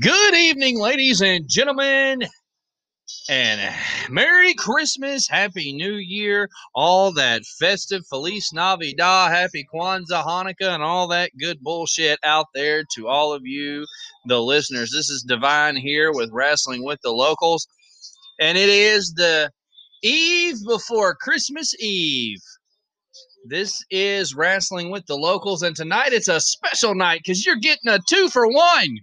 Good 0.00 0.34
evening, 0.34 0.80
ladies 0.80 1.20
and 1.20 1.46
gentlemen, 1.46 2.22
and 3.28 3.74
Merry 4.08 4.54
Christmas, 4.54 5.28
Happy 5.28 5.74
New 5.74 5.96
Year, 5.96 6.48
all 6.74 7.12
that 7.12 7.44
festive 7.60 8.02
Feliz 8.08 8.50
Navidad, 8.52 9.30
Happy 9.30 9.64
Kwanzaa, 9.72 10.24
Hanukkah, 10.24 10.74
and 10.74 10.82
all 10.82 11.06
that 11.08 11.30
good 11.38 11.60
bullshit 11.60 12.18
out 12.24 12.46
there 12.54 12.82
to 12.94 13.08
all 13.08 13.34
of 13.34 13.42
you, 13.44 13.84
the 14.24 14.40
listeners. 14.40 14.90
This 14.90 15.10
is 15.10 15.22
Divine 15.22 15.76
here 15.76 16.12
with 16.12 16.30
Wrestling 16.32 16.82
with 16.82 17.00
the 17.02 17.12
Locals, 17.12 17.68
and 18.40 18.56
it 18.56 18.70
is 18.70 19.12
the 19.12 19.50
eve 20.02 20.56
before 20.66 21.14
Christmas 21.14 21.74
Eve. 21.78 22.40
This 23.46 23.84
is 23.90 24.34
Wrestling 24.34 24.90
with 24.90 25.04
the 25.06 25.16
Locals, 25.16 25.62
and 25.62 25.76
tonight 25.76 26.14
it's 26.14 26.28
a 26.28 26.40
special 26.40 26.94
night 26.94 27.20
because 27.22 27.44
you're 27.44 27.56
getting 27.56 27.92
a 27.92 27.98
two 28.08 28.30
for 28.30 28.48
one. 28.50 28.96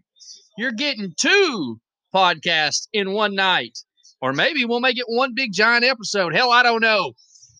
You're 0.61 0.71
getting 0.71 1.15
two 1.17 1.81
podcasts 2.13 2.87
in 2.93 3.13
one 3.13 3.33
night. 3.33 3.79
Or 4.21 4.31
maybe 4.31 4.63
we'll 4.63 4.79
make 4.79 4.99
it 4.99 5.07
one 5.07 5.33
big 5.33 5.53
giant 5.53 5.83
episode. 5.83 6.35
Hell, 6.35 6.51
I 6.51 6.61
don't 6.61 6.83
know. 6.83 7.13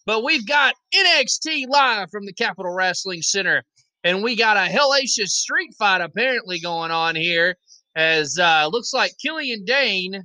But 0.05 0.23
we've 0.23 0.47
got 0.47 0.75
NXT 0.93 1.63
live 1.67 2.11
from 2.11 2.27
the 2.27 2.33
Capitol 2.33 2.71
Wrestling 2.71 3.23
Center. 3.23 3.63
And 4.03 4.21
we 4.21 4.35
got 4.35 4.55
a 4.55 4.71
hellacious 4.71 5.29
street 5.29 5.71
fight 5.79 6.01
apparently 6.01 6.59
going 6.59 6.91
on 6.91 7.15
here. 7.15 7.55
As 7.95 8.37
uh, 8.37 8.69
looks 8.71 8.93
like 8.93 9.13
Killian 9.19 9.65
Dain 9.65 10.21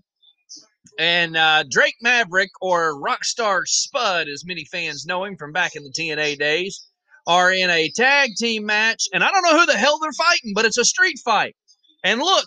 and 0.98 1.34
uh, 1.34 1.64
Drake 1.70 1.96
Maverick, 2.02 2.50
or 2.60 3.00
Rockstar 3.00 3.62
Spud, 3.64 4.28
as 4.28 4.44
many 4.44 4.66
fans 4.66 5.06
know 5.06 5.24
him 5.24 5.38
from 5.38 5.50
back 5.50 5.76
in 5.76 5.82
the 5.82 5.92
TNA 5.98 6.38
days, 6.38 6.86
are 7.26 7.50
in 7.50 7.70
a 7.70 7.90
tag 7.96 8.32
team 8.38 8.66
match. 8.66 9.04
And 9.14 9.24
I 9.24 9.30
don't 9.30 9.44
know 9.44 9.60
who 9.60 9.64
the 9.64 9.78
hell 9.78 9.98
they're 9.98 10.12
fighting, 10.12 10.52
but 10.54 10.66
it's 10.66 10.76
a 10.76 10.84
street 10.84 11.18
fight. 11.24 11.56
And 12.04 12.20
look, 12.20 12.46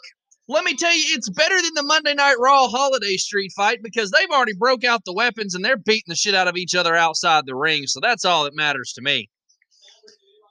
let 0.50 0.66
me 0.66 0.73
tell 0.73 0.94
you, 0.94 1.03
it's 1.09 1.30
better 1.30 1.61
than 1.61 1.75
the 1.75 1.83
Monday 1.83 2.16
Night 2.16 2.38
Raw 2.39 2.67
holiday 2.67 3.17
street 3.17 3.52
fight 3.55 3.83
because 3.83 4.09
they've 4.09 4.31
already 4.31 4.56
broke 4.56 4.83
out 4.83 5.06
the 5.06 5.14
weapons 5.14 5.53
and 5.53 5.64
they're 5.64 5.78
beating 5.78 6.06
the 6.08 6.16
shit 6.16 6.33
out 6.33 6.47
of 6.47 6.58
each 6.58 6.73
other 6.73 6.95
outside 6.95 7.45
the 7.45 7.56
ring. 7.56 7.86
So 7.86 8.00
that's 8.00 8.25
all 8.25 8.45
that 8.45 8.56
matters 8.56 8.91
to 8.94 9.02
me. 9.03 9.30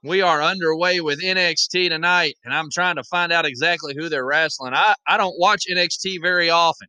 We 0.05 0.23
are 0.23 0.41
underway 0.41 1.01
with 1.01 1.21
NXT 1.21 1.89
tonight, 1.89 2.37
and 2.45 2.55
I'm 2.55 2.71
trying 2.71 2.95
to 2.95 3.03
find 3.03 3.33
out 3.33 3.45
exactly 3.45 3.95
who 3.99 4.09
they're 4.09 4.25
wrestling. 4.25 4.73
I, 4.73 4.95
I 5.09 5.17
don't 5.17 5.37
watch 5.37 5.65
NXT 5.69 6.23
very 6.23 6.49
often, 6.49 6.87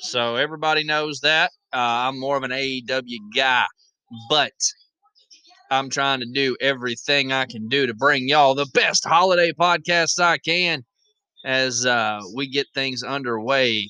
so 0.00 0.34
everybody 0.34 0.82
knows 0.82 1.20
that. 1.20 1.52
Uh, 1.72 1.78
I'm 1.78 2.18
more 2.18 2.36
of 2.36 2.42
an 2.42 2.50
AEW 2.50 3.18
guy, 3.36 3.66
but 4.28 4.50
I'm 5.70 5.90
trying 5.90 6.18
to 6.18 6.26
do 6.26 6.56
everything 6.60 7.30
I 7.30 7.44
can 7.44 7.68
do 7.68 7.86
to 7.86 7.94
bring 7.94 8.26
y'all 8.26 8.56
the 8.56 8.66
best 8.74 9.06
holiday 9.06 9.52
podcasts 9.52 10.18
I 10.18 10.38
can 10.38 10.84
as 11.44 11.86
uh, 11.86 12.20
we 12.34 12.48
get 12.48 12.66
things 12.74 13.02
underway. 13.02 13.88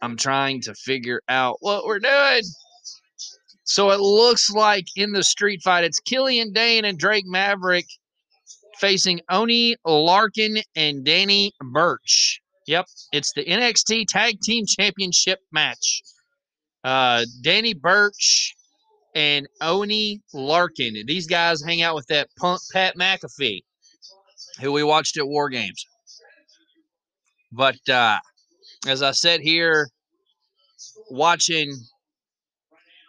I'm 0.00 0.16
trying 0.16 0.60
to 0.62 0.74
figure 0.74 1.20
out 1.28 1.56
what 1.60 1.84
we're 1.84 2.00
doing. 2.00 2.42
So 3.64 3.90
it 3.90 4.00
looks 4.00 4.50
like 4.50 4.86
in 4.96 5.12
the 5.12 5.22
street 5.22 5.62
fight, 5.62 5.84
it's 5.84 6.00
Killian 6.00 6.52
Dain 6.52 6.84
and 6.84 6.98
Drake 6.98 7.24
Maverick 7.26 7.86
facing 8.78 9.20
Oney 9.30 9.76
Lorcan 9.86 10.60
and 10.74 11.04
Danny 11.04 11.52
Burch. 11.72 12.40
Yep, 12.66 12.86
it's 13.12 13.32
the 13.32 13.44
NXT 13.44 14.06
Tag 14.08 14.40
Team 14.40 14.64
Championship 14.66 15.38
match. 15.52 16.02
Uh, 16.84 17.24
Danny 17.42 17.74
Burch 17.74 18.54
and 19.14 19.46
Oney 19.60 20.20
Lorcan. 20.34 21.06
These 21.06 21.26
guys 21.26 21.62
hang 21.62 21.82
out 21.82 21.94
with 21.94 22.06
that 22.08 22.28
punk 22.38 22.60
Pat 22.72 22.96
McAfee, 22.96 23.62
who 24.60 24.72
we 24.72 24.82
watched 24.82 25.16
at 25.16 25.26
War 25.26 25.48
Games. 25.48 25.86
But 27.52 27.76
uh, 27.88 28.18
as 28.86 29.02
I 29.02 29.10
said 29.10 29.40
here, 29.40 29.88
watching, 31.10 31.70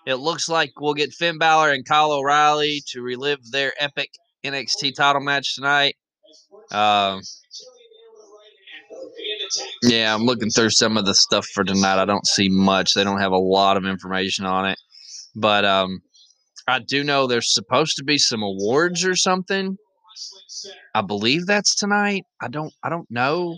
it 0.05 0.15
looks 0.15 0.49
like 0.49 0.71
we'll 0.79 0.93
get 0.93 1.13
Finn 1.13 1.37
Balor 1.37 1.71
and 1.71 1.85
Kyle 1.85 2.11
O'Reilly 2.11 2.81
to 2.87 3.01
relive 3.01 3.39
their 3.51 3.73
epic 3.79 4.09
NXT 4.45 4.95
title 4.95 5.21
match 5.21 5.55
tonight. 5.55 5.95
Um, 6.71 7.21
yeah, 9.83 10.13
I'm 10.13 10.23
looking 10.23 10.49
through 10.49 10.71
some 10.71 10.97
of 10.97 11.05
the 11.05 11.15
stuff 11.15 11.45
for 11.53 11.63
tonight. 11.63 12.01
I 12.01 12.05
don't 12.05 12.27
see 12.27 12.49
much. 12.49 12.93
They 12.93 13.03
don't 13.03 13.19
have 13.19 13.31
a 13.31 13.37
lot 13.37 13.77
of 13.77 13.85
information 13.85 14.45
on 14.45 14.67
it, 14.67 14.77
but 15.35 15.63
um, 15.63 16.01
I 16.67 16.79
do 16.79 17.03
know 17.03 17.27
there's 17.27 17.53
supposed 17.53 17.97
to 17.97 18.03
be 18.03 18.17
some 18.17 18.41
awards 18.43 19.05
or 19.05 19.15
something. 19.15 19.77
I 20.95 21.01
believe 21.01 21.45
that's 21.45 21.75
tonight. 21.75 22.23
I 22.41 22.47
don't. 22.47 22.73
I 22.83 22.89
don't 22.89 23.09
know. 23.09 23.57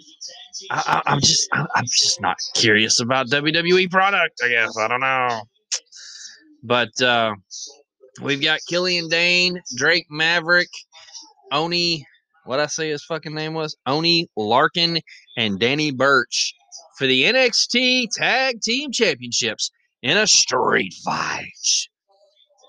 I, 0.71 1.01
am 1.05 1.19
just. 1.19 1.49
I, 1.51 1.65
I'm 1.75 1.85
just 1.85 2.21
not 2.21 2.37
curious 2.55 2.99
about 2.99 3.27
WWE 3.27 3.89
product. 3.91 4.41
I 4.43 4.49
guess 4.49 4.77
I 4.77 4.87
don't 4.87 5.01
know. 5.01 5.41
But 6.63 7.01
uh, 7.01 7.35
we've 8.21 8.41
got 8.41 8.59
Killian 8.67 9.07
Dain, 9.09 9.61
Drake 9.75 10.07
Maverick, 10.09 10.69
Oney. 11.51 12.05
What 12.45 12.59
I 12.59 12.67
say 12.67 12.89
his 12.89 13.03
fucking 13.03 13.33
name 13.33 13.53
was 13.53 13.75
Oney 13.85 14.29
Lorcan 14.37 15.01
and 15.37 15.59
Danny 15.59 15.91
Burch 15.91 16.53
for 16.97 17.07
the 17.07 17.23
NXT 17.23 18.07
Tag 18.13 18.61
Team 18.61 18.91
Championships 18.91 19.71
in 20.01 20.17
a 20.17 20.27
street 20.27 20.93
fight. 21.03 21.87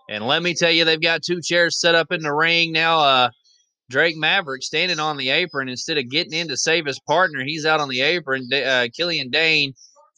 And 0.09 0.27
let 0.27 0.43
me 0.43 0.55
tell 0.55 0.71
you, 0.71 0.85
they've 0.85 1.01
got 1.01 1.23
two 1.23 1.41
chairs 1.41 1.81
set 1.81 1.95
up 1.95 2.13
in 2.13 2.23
the 2.23 2.33
ring 2.33 2.73
now. 2.73 3.01
Uh, 3.01 3.31
Drake 3.89 4.17
Maverick 4.17 4.63
standing 4.63 4.99
on 4.99 5.17
the 5.17 5.31
apron 5.31 5.69
instead 5.69 5.99
of 5.99 6.11
getting 6.11 6.33
in 6.33 6.49
to 6.49 6.57
save 6.57 6.87
his 6.87 7.01
partner. 7.01 7.45
He's 7.45 7.65
out 7.65 7.81
on 7.81 7.89
the 7.89 8.01
apron. 8.01 8.49
Uh, 8.53 8.89
Killian 8.95 9.31
Dain 9.31 9.75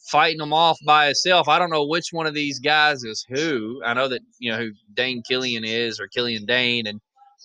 fighting 0.09 0.41
him 0.41 0.53
off 0.53 0.77
by 0.85 1.05
himself. 1.07 1.47
I 1.47 1.59
don't 1.59 1.69
know 1.69 1.85
which 1.85 2.07
one 2.11 2.25
of 2.25 2.33
these 2.33 2.59
guys 2.59 3.03
is 3.03 3.25
who. 3.29 3.81
I 3.85 3.93
know 3.93 4.07
that 4.07 4.21
you 4.39 4.51
know 4.51 4.57
who 4.57 4.71
Dain 4.95 5.21
Killian 5.27 5.63
is 5.63 5.99
or 5.99 6.07
Killian 6.07 6.45
Dain 6.45 6.87
and 6.87 6.99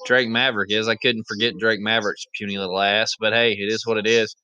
Drake 0.07 0.29
Maverick 0.29 0.73
is. 0.73 0.89
I 0.89 0.97
couldn't 0.97 1.27
forget 1.29 1.59
Drake 1.59 1.81
Maverick's 1.81 2.25
puny 2.35 2.59
little 2.59 2.81
ass, 2.81 3.13
but 3.21 3.33
hey, 3.33 3.53
it 3.53 3.71
is 3.71 3.87
what 3.87 3.99
it 3.99 4.07
is. 4.07 4.35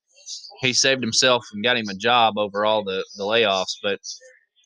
He 0.60 0.72
saved 0.72 1.02
himself 1.02 1.44
and 1.52 1.64
got 1.64 1.76
him 1.76 1.88
a 1.88 1.94
job 1.94 2.36
over 2.36 2.64
all 2.64 2.84
the 2.84 3.04
the 3.16 3.24
layoffs. 3.24 3.76
But 3.82 4.00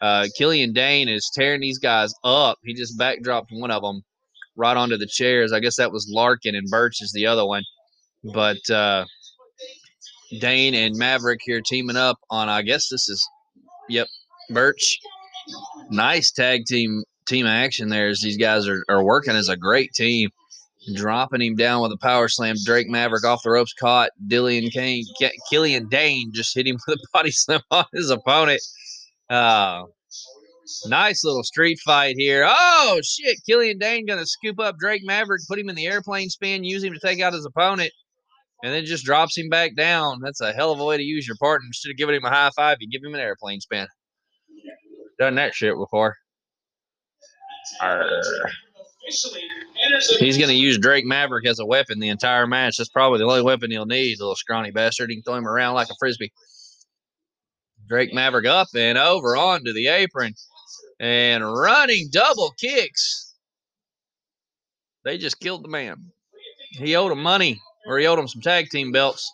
uh, 0.00 0.26
Killian 0.36 0.72
Dain 0.72 1.08
is 1.08 1.30
tearing 1.32 1.60
these 1.60 1.78
guys 1.78 2.12
up. 2.24 2.58
He 2.64 2.74
just 2.74 2.98
backdropped 2.98 3.46
one 3.50 3.70
of 3.70 3.82
them 3.82 4.02
right 4.56 4.76
onto 4.76 4.96
the 4.96 5.06
chairs. 5.06 5.52
I 5.52 5.60
guess 5.60 5.76
that 5.76 5.92
was 5.92 6.12
Lorcan 6.14 6.56
and 6.56 6.68
Burch 6.70 7.02
is 7.02 7.12
the 7.12 7.26
other 7.26 7.46
one. 7.46 7.62
But 8.32 8.70
uh, 8.70 9.04
Dain 10.40 10.74
and 10.74 10.96
Maverick 10.96 11.40
here 11.44 11.60
teaming 11.60 11.96
up 11.96 12.18
on, 12.30 12.48
I 12.48 12.62
guess 12.62 12.88
this 12.88 13.08
is, 13.08 13.26
yep, 13.88 14.06
Burch. 14.50 14.98
Nice 15.90 16.30
tag 16.30 16.64
team 16.66 17.02
team 17.26 17.46
action 17.46 17.88
there 17.88 18.08
as 18.08 18.20
these 18.20 18.36
guys 18.36 18.68
are, 18.68 18.84
are 18.88 19.04
working 19.04 19.34
as 19.34 19.48
a 19.48 19.56
great 19.56 19.92
team. 19.92 20.30
Dropping 20.94 21.40
him 21.40 21.56
down 21.56 21.80
with 21.80 21.92
a 21.92 21.96
power 21.96 22.28
slam. 22.28 22.56
Drake 22.62 22.88
Maverick 22.88 23.24
off 23.24 23.40
the 23.42 23.50
ropes 23.50 23.72
caught. 23.72 24.10
Dillian 24.28 24.70
Kane, 24.70 25.04
Killian 25.50 25.88
Dain 25.88 26.30
just 26.34 26.54
hit 26.54 26.66
him 26.66 26.76
with 26.86 26.98
a 26.98 27.06
body 27.12 27.30
slam 27.30 27.60
on 27.70 27.86
his 27.94 28.10
opponent. 28.10 28.60
Uh, 29.30 29.84
Nice 30.86 31.24
little 31.24 31.42
street 31.42 31.78
fight 31.84 32.16
here. 32.16 32.46
Oh 32.48 33.00
shit! 33.04 33.38
Killian 33.46 33.78
Dain 33.78 34.06
gonna 34.06 34.26
scoop 34.26 34.58
up 34.58 34.76
Drake 34.78 35.02
Maverick, 35.04 35.42
put 35.48 35.58
him 35.58 35.68
in 35.68 35.74
the 35.74 35.86
airplane 35.86 36.30
spin, 36.30 36.64
use 36.64 36.82
him 36.82 36.94
to 36.94 37.00
take 37.00 37.20
out 37.20 37.34
his 37.34 37.44
opponent, 37.44 37.92
and 38.62 38.72
then 38.72 38.84
just 38.84 39.04
drops 39.04 39.36
him 39.36 39.48
back 39.48 39.76
down. 39.76 40.20
That's 40.22 40.40
a 40.40 40.52
hell 40.52 40.72
of 40.72 40.80
a 40.80 40.84
way 40.84 40.96
to 40.96 41.02
use 41.02 41.26
your 41.26 41.36
partner. 41.36 41.66
Instead 41.66 41.90
of 41.90 41.96
giving 41.96 42.14
him 42.14 42.24
a 42.24 42.30
high 42.30 42.50
five, 42.56 42.78
you 42.80 42.88
give 42.88 43.06
him 43.06 43.14
an 43.14 43.20
airplane 43.20 43.60
spin. 43.60 43.86
Done 45.18 45.34
that 45.36 45.54
shit 45.54 45.76
before. 45.76 46.16
Arr. 47.80 48.22
He's 50.18 50.38
going 50.38 50.48
to 50.48 50.54
use 50.54 50.78
Drake 50.78 51.04
Maverick 51.04 51.46
as 51.46 51.58
a 51.58 51.66
weapon 51.66 51.98
the 51.98 52.08
entire 52.08 52.46
match. 52.46 52.78
That's 52.78 52.88
probably 52.88 53.18
the 53.18 53.26
only 53.26 53.42
weapon 53.42 53.70
he'll 53.70 53.84
need, 53.84 54.18
little 54.18 54.34
scrawny 54.34 54.70
bastard. 54.70 55.10
He 55.10 55.16
can 55.16 55.22
throw 55.22 55.34
him 55.34 55.46
around 55.46 55.74
like 55.74 55.90
a 55.90 55.94
frisbee. 55.98 56.32
Drake 57.86 58.14
Maverick 58.14 58.46
up 58.46 58.68
and 58.74 58.96
over 58.96 59.36
onto 59.36 59.74
the 59.74 59.88
apron 59.88 60.34
and 61.00 61.44
running 61.44 62.08
double 62.12 62.52
kicks. 62.58 63.34
They 65.04 65.18
just 65.18 65.40
killed 65.40 65.64
the 65.64 65.68
man. 65.68 66.12
He 66.72 66.96
owed 66.96 67.12
him 67.12 67.22
money, 67.22 67.60
or 67.86 67.98
he 67.98 68.06
owed 68.06 68.18
him 68.18 68.28
some 68.28 68.42
tag 68.42 68.68
team 68.70 68.90
belts. 68.92 69.30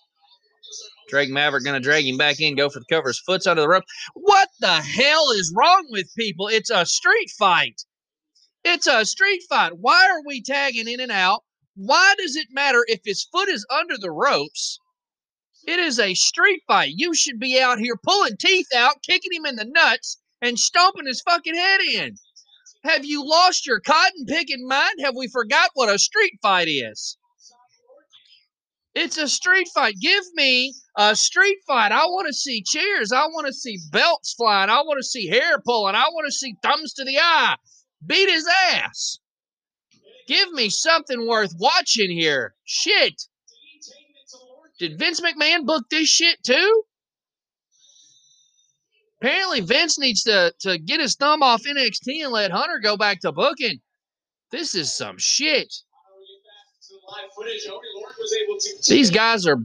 Drake 1.08 1.30
Maverick 1.30 1.64
gonna 1.64 1.80
drag 1.80 2.06
him 2.06 2.16
back 2.16 2.40
in, 2.40 2.54
go 2.54 2.68
for 2.70 2.78
the 2.78 2.84
cover. 2.90 3.08
His 3.08 3.18
foot's 3.18 3.46
under 3.46 3.62
the 3.62 3.68
rope. 3.68 3.84
What 4.14 4.48
the 4.60 4.80
hell 4.80 5.30
is 5.32 5.52
wrong 5.56 5.86
with 5.90 6.14
people? 6.16 6.48
It's 6.48 6.70
a 6.70 6.86
street 6.86 7.30
fight. 7.38 7.82
It's 8.64 8.86
a 8.86 9.04
street 9.04 9.42
fight. 9.48 9.78
Why 9.78 10.08
are 10.10 10.22
we 10.24 10.42
tagging 10.42 10.86
in 10.86 11.00
and 11.00 11.10
out? 11.10 11.42
Why 11.74 12.14
does 12.18 12.36
it 12.36 12.48
matter 12.50 12.84
if 12.88 13.00
his 13.04 13.24
foot 13.24 13.48
is 13.48 13.66
under 13.70 13.96
the 13.96 14.10
ropes? 14.10 14.78
It 15.66 15.78
is 15.78 15.98
a 15.98 16.14
street 16.14 16.62
fight. 16.66 16.92
You 16.94 17.14
should 17.14 17.38
be 17.38 17.60
out 17.60 17.78
here 17.78 17.96
pulling 17.96 18.36
teeth 18.36 18.68
out, 18.74 19.02
kicking 19.02 19.32
him 19.32 19.46
in 19.46 19.56
the 19.56 19.64
nuts, 19.64 20.18
and 20.40 20.58
stomping 20.58 21.06
his 21.06 21.22
fucking 21.22 21.54
head 21.54 21.80
in. 21.80 22.16
Have 22.84 23.04
you 23.04 23.26
lost 23.26 23.66
your 23.66 23.80
cotton 23.80 24.24
picking 24.26 24.66
mind? 24.66 25.00
Have 25.00 25.14
we 25.16 25.28
forgot 25.28 25.70
what 25.74 25.94
a 25.94 25.98
street 25.98 26.38
fight 26.40 26.68
is? 26.68 27.18
It's 28.94 29.18
a 29.18 29.28
street 29.28 29.68
fight. 29.72 29.94
Give 30.00 30.24
me 30.34 30.74
a 30.96 31.14
street 31.14 31.58
fight. 31.66 31.92
I 31.92 32.06
want 32.06 32.26
to 32.26 32.32
see 32.32 32.62
cheers. 32.66 33.12
I 33.12 33.26
want 33.26 33.46
to 33.46 33.52
see 33.52 33.78
belts 33.92 34.34
flying. 34.34 34.70
I 34.70 34.80
want 34.80 34.98
to 34.98 35.06
see 35.06 35.28
hair 35.28 35.60
pulling. 35.64 35.94
I 35.94 36.08
want 36.08 36.26
to 36.26 36.32
see 36.32 36.56
thumbs 36.62 36.94
to 36.94 37.04
the 37.04 37.18
eye. 37.18 37.56
Beat 38.04 38.28
his 38.28 38.48
ass. 38.72 39.18
Give 40.26 40.50
me 40.52 40.70
something 40.70 41.26
worth 41.26 41.54
watching 41.58 42.10
here. 42.10 42.54
Shit. 42.64 43.22
Did 44.78 44.98
Vince 44.98 45.20
McMahon 45.20 45.66
book 45.66 45.84
this 45.90 46.08
shit 46.08 46.42
too? 46.42 46.84
Apparently, 49.20 49.60
Vince 49.60 49.98
needs 49.98 50.22
to, 50.22 50.52
to 50.60 50.78
get 50.78 51.00
his 51.00 51.14
thumb 51.14 51.42
off 51.42 51.64
NXT 51.64 52.24
and 52.24 52.32
let 52.32 52.50
Hunter 52.50 52.80
go 52.82 52.96
back 52.96 53.20
to 53.20 53.32
booking. 53.32 53.80
This 54.50 54.74
is 54.74 54.94
some 54.96 55.18
shit. 55.18 55.72
These 58.88 59.10
guys 59.10 59.46
are 59.46 59.58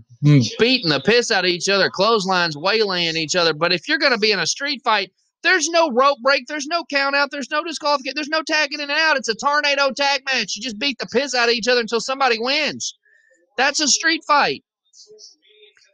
beating 0.60 0.90
the 0.90 1.02
piss 1.06 1.32
out 1.32 1.46
of 1.46 1.50
each 1.50 1.70
other, 1.70 1.90
clotheslines 1.90 2.58
waylaying 2.58 3.16
each 3.16 3.36
other. 3.36 3.54
But 3.54 3.72
if 3.72 3.88
you're 3.88 3.98
going 3.98 4.12
to 4.12 4.18
be 4.18 4.32
in 4.32 4.40
a 4.40 4.48
street 4.48 4.82
fight, 4.84 5.12
there's 5.44 5.70
no 5.70 5.90
rope 5.92 6.18
break, 6.24 6.48
there's 6.48 6.66
no 6.68 6.84
count 6.90 7.16
out, 7.16 7.30
there's 7.32 7.52
no 7.52 7.64
disqualification, 7.64 8.16
there's 8.16 8.28
no 8.28 8.42
tagging 8.42 8.80
in 8.80 8.90
and 8.90 9.00
out. 9.00 9.16
It's 9.16 9.30
a 9.30 9.36
tornado 9.36 9.92
tag 9.92 10.24
match. 10.26 10.56
You 10.56 10.64
just 10.64 10.80
beat 10.80 10.98
the 10.98 11.06
piss 11.06 11.36
out 11.36 11.50
of 11.50 11.56
each 11.56 11.68
other 11.68 11.82
until 11.82 12.02
somebody 12.02 12.38
wins. 12.40 12.98
That's 13.58 13.80
a 13.80 13.88
street 13.88 14.24
fight. 14.28 14.64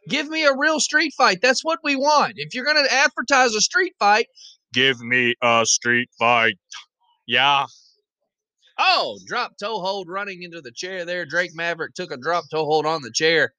Give 0.09 0.27
me 0.27 0.45
a 0.45 0.55
real 0.55 0.79
street 0.79 1.13
fight. 1.17 1.39
That's 1.41 1.63
what 1.63 1.79
we 1.83 1.95
want. 1.95 2.33
If 2.37 2.53
you're 2.53 2.65
going 2.65 2.83
to 2.83 2.93
advertise 2.93 3.53
a 3.53 3.61
street 3.61 3.93
fight, 3.99 4.27
give 4.73 4.99
me 4.99 5.35
a 5.41 5.63
street 5.65 6.09
fight. 6.17 6.57
Yeah. 7.27 7.65
Oh, 8.77 9.19
drop 9.27 9.53
toe 9.59 9.79
hold 9.79 10.07
running 10.09 10.41
into 10.41 10.61
the 10.61 10.71
chair 10.71 11.05
there. 11.05 11.25
Drake 11.25 11.51
Maverick 11.53 11.93
took 11.93 12.11
a 12.11 12.17
drop 12.17 12.45
toe 12.49 12.65
hold 12.65 12.85
on 12.85 13.01
the 13.03 13.11
chair. 13.11 13.53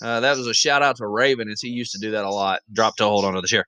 Uh, 0.00 0.20
that 0.20 0.36
was 0.36 0.46
a 0.46 0.54
shout 0.54 0.82
out 0.82 0.96
to 0.96 1.06
Raven, 1.06 1.48
as 1.48 1.60
he 1.60 1.68
used 1.68 1.92
to 1.92 1.98
do 1.98 2.12
that 2.12 2.24
a 2.24 2.30
lot. 2.30 2.60
Drop 2.72 2.96
toe 2.96 3.08
hold 3.08 3.24
onto 3.24 3.40
the 3.40 3.48
chair. 3.48 3.66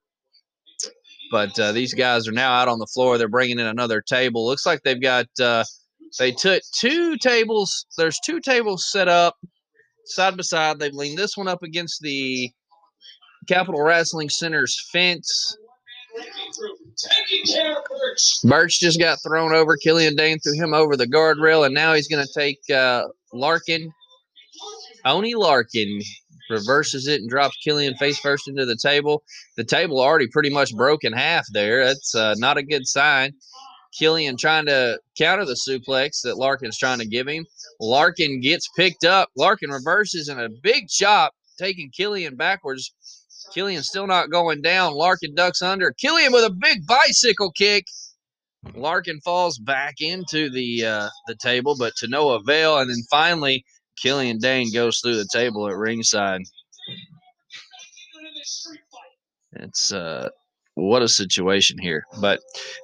But 1.30 1.58
uh, 1.58 1.72
these 1.72 1.94
guys 1.94 2.28
are 2.28 2.32
now 2.32 2.52
out 2.52 2.68
on 2.68 2.78
the 2.78 2.86
floor. 2.86 3.18
They're 3.18 3.28
bringing 3.28 3.58
in 3.58 3.66
another 3.66 4.00
table. 4.00 4.46
Looks 4.46 4.66
like 4.66 4.82
they've 4.82 5.00
got. 5.00 5.26
Uh, 5.40 5.64
they 6.18 6.30
took 6.30 6.62
two 6.72 7.16
tables. 7.16 7.86
There's 7.98 8.20
two 8.24 8.40
tables 8.40 8.88
set 8.88 9.08
up 9.08 9.36
side 10.06 10.36
by 10.36 10.42
side. 10.42 10.78
They've 10.78 10.92
leaned 10.92 11.18
this 11.18 11.36
one 11.36 11.48
up 11.48 11.62
against 11.62 12.00
the 12.00 12.50
Capitol 13.48 13.82
Wrestling 13.82 14.28
Center's 14.28 14.88
fence. 14.92 15.56
Burch 18.44 18.78
just 18.78 19.00
got 19.00 19.18
thrown 19.22 19.52
over. 19.52 19.76
Killian 19.76 20.14
Dain 20.14 20.38
threw 20.38 20.54
him 20.54 20.72
over 20.72 20.96
the 20.96 21.06
guardrail, 21.06 21.66
and 21.66 21.74
now 21.74 21.94
he's 21.94 22.08
going 22.08 22.24
to 22.24 22.32
take 22.32 22.58
uh, 22.70 23.04
Lorcan. 23.34 23.88
Oney 25.04 25.34
Lorcan 25.34 26.00
reverses 26.50 27.08
it 27.08 27.20
and 27.20 27.28
drops 27.28 27.56
Killian 27.64 27.96
face 27.96 28.18
first 28.18 28.48
into 28.48 28.64
the 28.64 28.76
table. 28.76 29.22
The 29.56 29.64
table 29.64 30.00
already 30.00 30.28
pretty 30.28 30.50
much 30.50 30.74
broke 30.74 31.04
in 31.04 31.12
half 31.12 31.46
there. 31.52 31.84
That's 31.84 32.14
uh, 32.14 32.34
not 32.38 32.58
a 32.58 32.62
good 32.62 32.86
sign. 32.86 33.32
Killian 33.98 34.36
trying 34.36 34.66
to 34.66 34.98
counter 35.16 35.44
the 35.44 35.58
suplex 35.68 36.22
that 36.22 36.36
Lorcan's 36.36 36.78
trying 36.78 36.98
to 36.98 37.06
give 37.06 37.28
him. 37.28 37.46
Lorcan 37.80 38.42
gets 38.42 38.68
picked 38.76 39.04
up. 39.04 39.30
Lorcan 39.38 39.72
reverses 39.72 40.28
and 40.28 40.40
a 40.40 40.48
big 40.62 40.88
chop, 40.88 41.32
taking 41.58 41.90
Killian 41.90 42.36
backwards. 42.36 42.92
Killian 43.52 43.82
still 43.82 44.06
not 44.06 44.30
going 44.30 44.62
down. 44.62 44.94
Lorcan 44.94 45.34
ducks 45.34 45.62
under. 45.62 45.92
Killian 45.92 46.32
with 46.32 46.44
a 46.44 46.50
big 46.50 46.86
bicycle 46.86 47.52
kick. 47.52 47.84
Lorcan 48.72 49.22
falls 49.22 49.58
back 49.58 49.96
into 50.00 50.50
the 50.50 50.84
uh, 50.84 51.08
the 51.26 51.36
table, 51.36 51.76
but 51.78 51.92
to 51.98 52.08
no 52.08 52.30
avail. 52.30 52.78
And 52.78 52.88
then 52.88 53.02
finally, 53.10 53.64
Killian 54.00 54.38
Dain 54.38 54.72
goes 54.72 55.00
through 55.00 55.16
the 55.16 55.28
table 55.32 55.68
at 55.68 55.76
ringside. 55.76 56.42
It's 59.52 59.92
uh, 59.92 60.30
what 60.74 61.02
a 61.02 61.08
situation 61.08 61.78
here. 61.78 62.04
But 62.20 62.40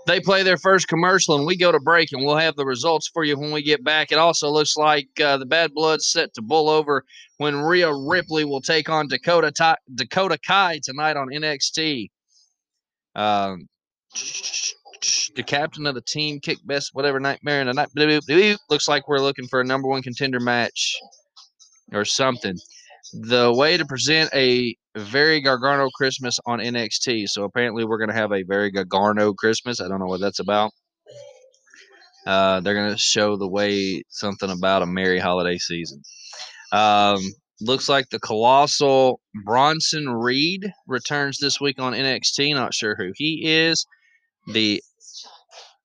they 0.07 0.21
play 0.21 0.43
their 0.43 0.57
first 0.57 0.89
commercial 0.89 1.37
and 1.37 1.47
we 1.47 1.57
go 1.57 1.73
to 1.73 1.81
break 1.81 2.13
and 2.13 2.25
we'll 2.25 2.37
have 2.37 2.57
the 2.57 2.65
results 2.65 3.09
for 3.09 3.25
you 3.25 3.39
when 3.39 3.51
we 3.51 3.63
get 3.63 3.83
back. 3.83 4.13
It 4.13 4.19
also 4.19 4.49
looks 4.49 4.77
like 4.77 5.09
uh, 5.21 5.39
the 5.39 5.47
Bad 5.47 5.75
Blood's 5.75 6.11
set 6.11 6.33
to 6.35 6.43
bull 6.43 6.69
over 6.69 7.05
when 7.39 7.57
Rhea 7.57 7.93
Ripley 7.93 8.45
will 8.45 8.61
take 8.61 8.89
on 8.89 9.09
Dakota 9.09 9.77
Dakota 9.95 10.39
Kai 10.47 10.81
tonight 10.85 11.17
on 11.17 11.29
NXT. 11.29 12.11
Um, 13.17 13.69
the 15.35 15.43
captain 15.43 15.87
of 15.87 15.95
the 15.95 16.03
team, 16.03 16.41
kick 16.41 16.59
best, 16.65 16.91
whatever 16.93 17.19
nightmare 17.19 17.61
in 17.61 17.67
the 17.67 17.73
night. 17.73 18.61
Looks 18.71 18.89
like 18.89 19.09
we're 19.09 19.19
looking 19.19 19.49
for 19.49 19.61
a 19.61 19.65
number 19.65 19.89
one 19.89 20.03
contender 20.03 20.41
match 20.41 20.97
or 21.93 22.05
something. 22.05 22.57
The 23.13 23.53
way 23.53 23.77
to 23.77 23.85
present 23.85 24.31
a 24.35 24.77
very 24.97 25.41
Gargano 25.41 25.89
Christmas 25.91 26.39
on 26.47 26.59
NXT. 26.59 27.29
So 27.29 27.45
apparently 27.45 27.85
we're 27.85 27.99
going 27.99 28.11
to 28.11 28.15
have 28.15 28.33
a 28.33 28.43
very 28.43 28.71
Gargano 28.71 29.33
Christmas. 29.33 29.81
I 29.81 29.89
don't 29.89 30.01
know 30.01 30.07
what 30.07 30.21
that's 30.21 30.41
about. 30.41 30.73
Uh, 32.27 32.61
they're 32.61 32.75
going 32.75 32.93
to 32.93 32.99
show 32.99 33.37
the 33.37 33.49
way 33.49 34.03
something 34.11 34.51
about 34.51 34.83
a 34.83 34.87
merry 34.87 35.19
holiday 35.19 35.59
season. 35.59 36.03
Um, 36.73 37.21
looks 37.61 37.89
like 37.89 38.09
the 38.11 38.21
colossal 38.21 39.21
Bronson 39.45 40.09
Reed 40.09 40.71
returns 40.87 41.39
this 41.39 41.61
week 41.61 41.81
on 41.81 41.93
NXT. 41.93 42.55
Not 42.55 42.75
sure 42.75 42.95
who 42.97 43.13
he 43.15 43.43
is. 43.45 43.87
The 44.47 44.83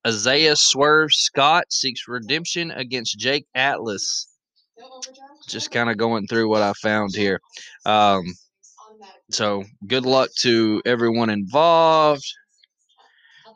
Isaiah 0.05 0.55
Swerve 0.55 1.11
Scott 1.11 1.65
seeks 1.71 2.07
redemption 2.07 2.71
against 2.71 3.17
Jake 3.17 3.47
Atlas. 3.55 4.27
Just 5.47 5.71
kind 5.71 5.89
of 5.89 5.97
going 5.97 6.27
through 6.27 6.49
what 6.49 6.61
I 6.61 6.73
found 6.73 7.15
here. 7.15 7.39
Um, 7.85 8.23
so 9.31 9.63
good 9.87 10.05
luck 10.05 10.29
to 10.41 10.81
everyone 10.85 11.29
involved 11.29 12.25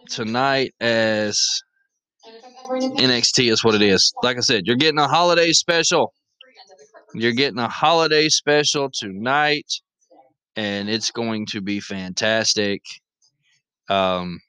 tonight 0.10 0.74
as 0.80 1.62
NXT 2.66 3.52
is 3.52 3.64
what 3.64 3.76
it 3.76 3.82
is. 3.82 4.14
Like 4.24 4.38
I 4.38 4.42
said, 4.42 4.64
you're 4.66 4.76
getting 4.76 5.00
a 5.00 5.08
holiday 5.08 5.52
special. 5.52 6.14
You're 7.14 7.34
getting 7.34 7.60
a 7.60 7.68
holiday 7.68 8.30
special 8.30 8.90
tonight, 8.94 9.66
and 10.56 10.90
it's 10.90 11.12
going 11.12 11.48
to 11.48 11.62
be 11.62 11.80
fantastic. 11.80 12.82
Um, 13.90 14.40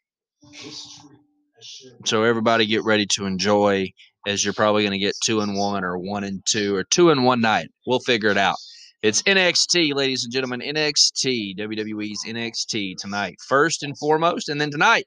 so 2.04 2.24
everybody 2.24 2.66
get 2.66 2.84
ready 2.84 3.06
to 3.14 3.26
enjoy 3.26 3.90
as 4.26 4.44
you're 4.44 4.54
probably 4.54 4.82
going 4.82 4.92
to 4.92 4.98
get 4.98 5.14
two 5.22 5.40
and 5.40 5.56
one 5.56 5.84
or 5.84 5.98
one 5.98 6.24
and 6.24 6.42
two 6.46 6.74
or 6.74 6.84
two 6.84 7.10
and 7.10 7.24
one 7.24 7.40
night. 7.40 7.70
We'll 7.86 8.00
figure 8.00 8.30
it 8.30 8.38
out. 8.38 8.56
It's 9.02 9.22
NXT, 9.22 9.94
ladies 9.94 10.24
and 10.24 10.32
gentlemen. 10.32 10.60
NXT, 10.60 11.56
WWE's 11.56 12.24
NXT 12.26 12.96
tonight, 12.98 13.36
first 13.46 13.82
and 13.82 13.96
foremost. 13.96 14.50
And 14.50 14.60
then 14.60 14.70
tonight, 14.70 15.06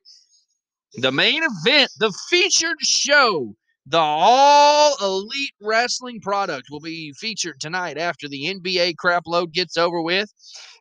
the 0.95 1.11
main 1.11 1.43
event, 1.43 1.91
the 1.99 2.11
featured 2.29 2.81
show, 2.81 3.55
the 3.85 3.99
all 3.99 4.95
elite 4.99 5.53
wrestling 5.61 6.21
product 6.21 6.69
will 6.71 6.79
be 6.79 7.13
featured 7.13 7.59
tonight 7.59 7.99
after 7.99 8.27
the 8.27 8.45
NBA 8.45 8.97
crap 8.97 9.23
load 9.27 9.53
gets 9.53 9.77
over 9.77 10.01
with. 10.01 10.29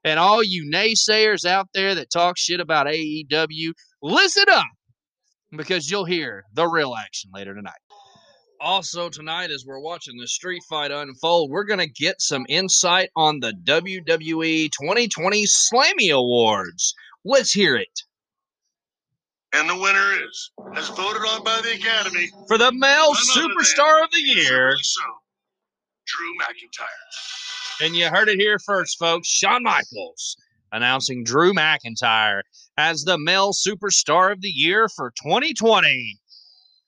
And 0.04 0.18
all 0.18 0.42
you 0.42 0.70
naysayers 0.72 1.44
out 1.44 1.68
there 1.74 1.94
that 1.94 2.10
talk 2.10 2.38
shit 2.38 2.60
about 2.60 2.86
AEW, 2.86 3.72
listen 4.02 4.44
up 4.50 4.64
because 5.54 5.90
you'll 5.90 6.06
hear 6.06 6.44
the 6.54 6.66
real 6.66 6.94
action 6.94 7.30
later 7.34 7.54
tonight 7.54 7.74
also 8.62 9.08
tonight 9.08 9.50
as 9.50 9.64
we're 9.66 9.80
watching 9.80 10.16
the 10.16 10.26
street 10.26 10.62
fight 10.70 10.92
unfold 10.92 11.50
we're 11.50 11.64
going 11.64 11.80
to 11.80 11.88
get 11.88 12.20
some 12.20 12.46
insight 12.48 13.10
on 13.16 13.40
the 13.40 13.52
wwe 13.64 14.70
2020 14.70 15.44
slammy 15.46 16.14
awards. 16.14 16.94
Let's 17.24 17.52
hear 17.52 17.76
it. 17.76 18.02
And 19.52 19.68
the 19.68 19.76
winner 19.76 20.12
is 20.28 20.50
as 20.76 20.88
voted 20.90 21.22
on 21.22 21.42
by 21.44 21.60
the 21.62 21.74
academy 21.74 22.30
for 22.46 22.56
the 22.56 22.72
male 22.72 23.14
superstar 23.14 24.02
of 24.02 24.10
the 24.12 24.20
year. 24.20 24.76
So, 24.80 25.02
drew 26.06 26.34
mcintyre. 26.38 27.84
And 27.84 27.96
you 27.96 28.08
heard 28.08 28.28
it 28.28 28.38
here 28.38 28.58
first 28.58 28.98
folks. 28.98 29.28
Shawn 29.28 29.62
michaels 29.64 30.36
announcing 30.70 31.24
drew 31.24 31.52
mcintyre 31.52 32.42
as 32.78 33.02
the 33.02 33.18
male 33.18 33.52
superstar 33.52 34.32
of 34.32 34.40
the 34.40 34.48
year 34.48 34.88
for 34.88 35.12
2020 35.22 36.18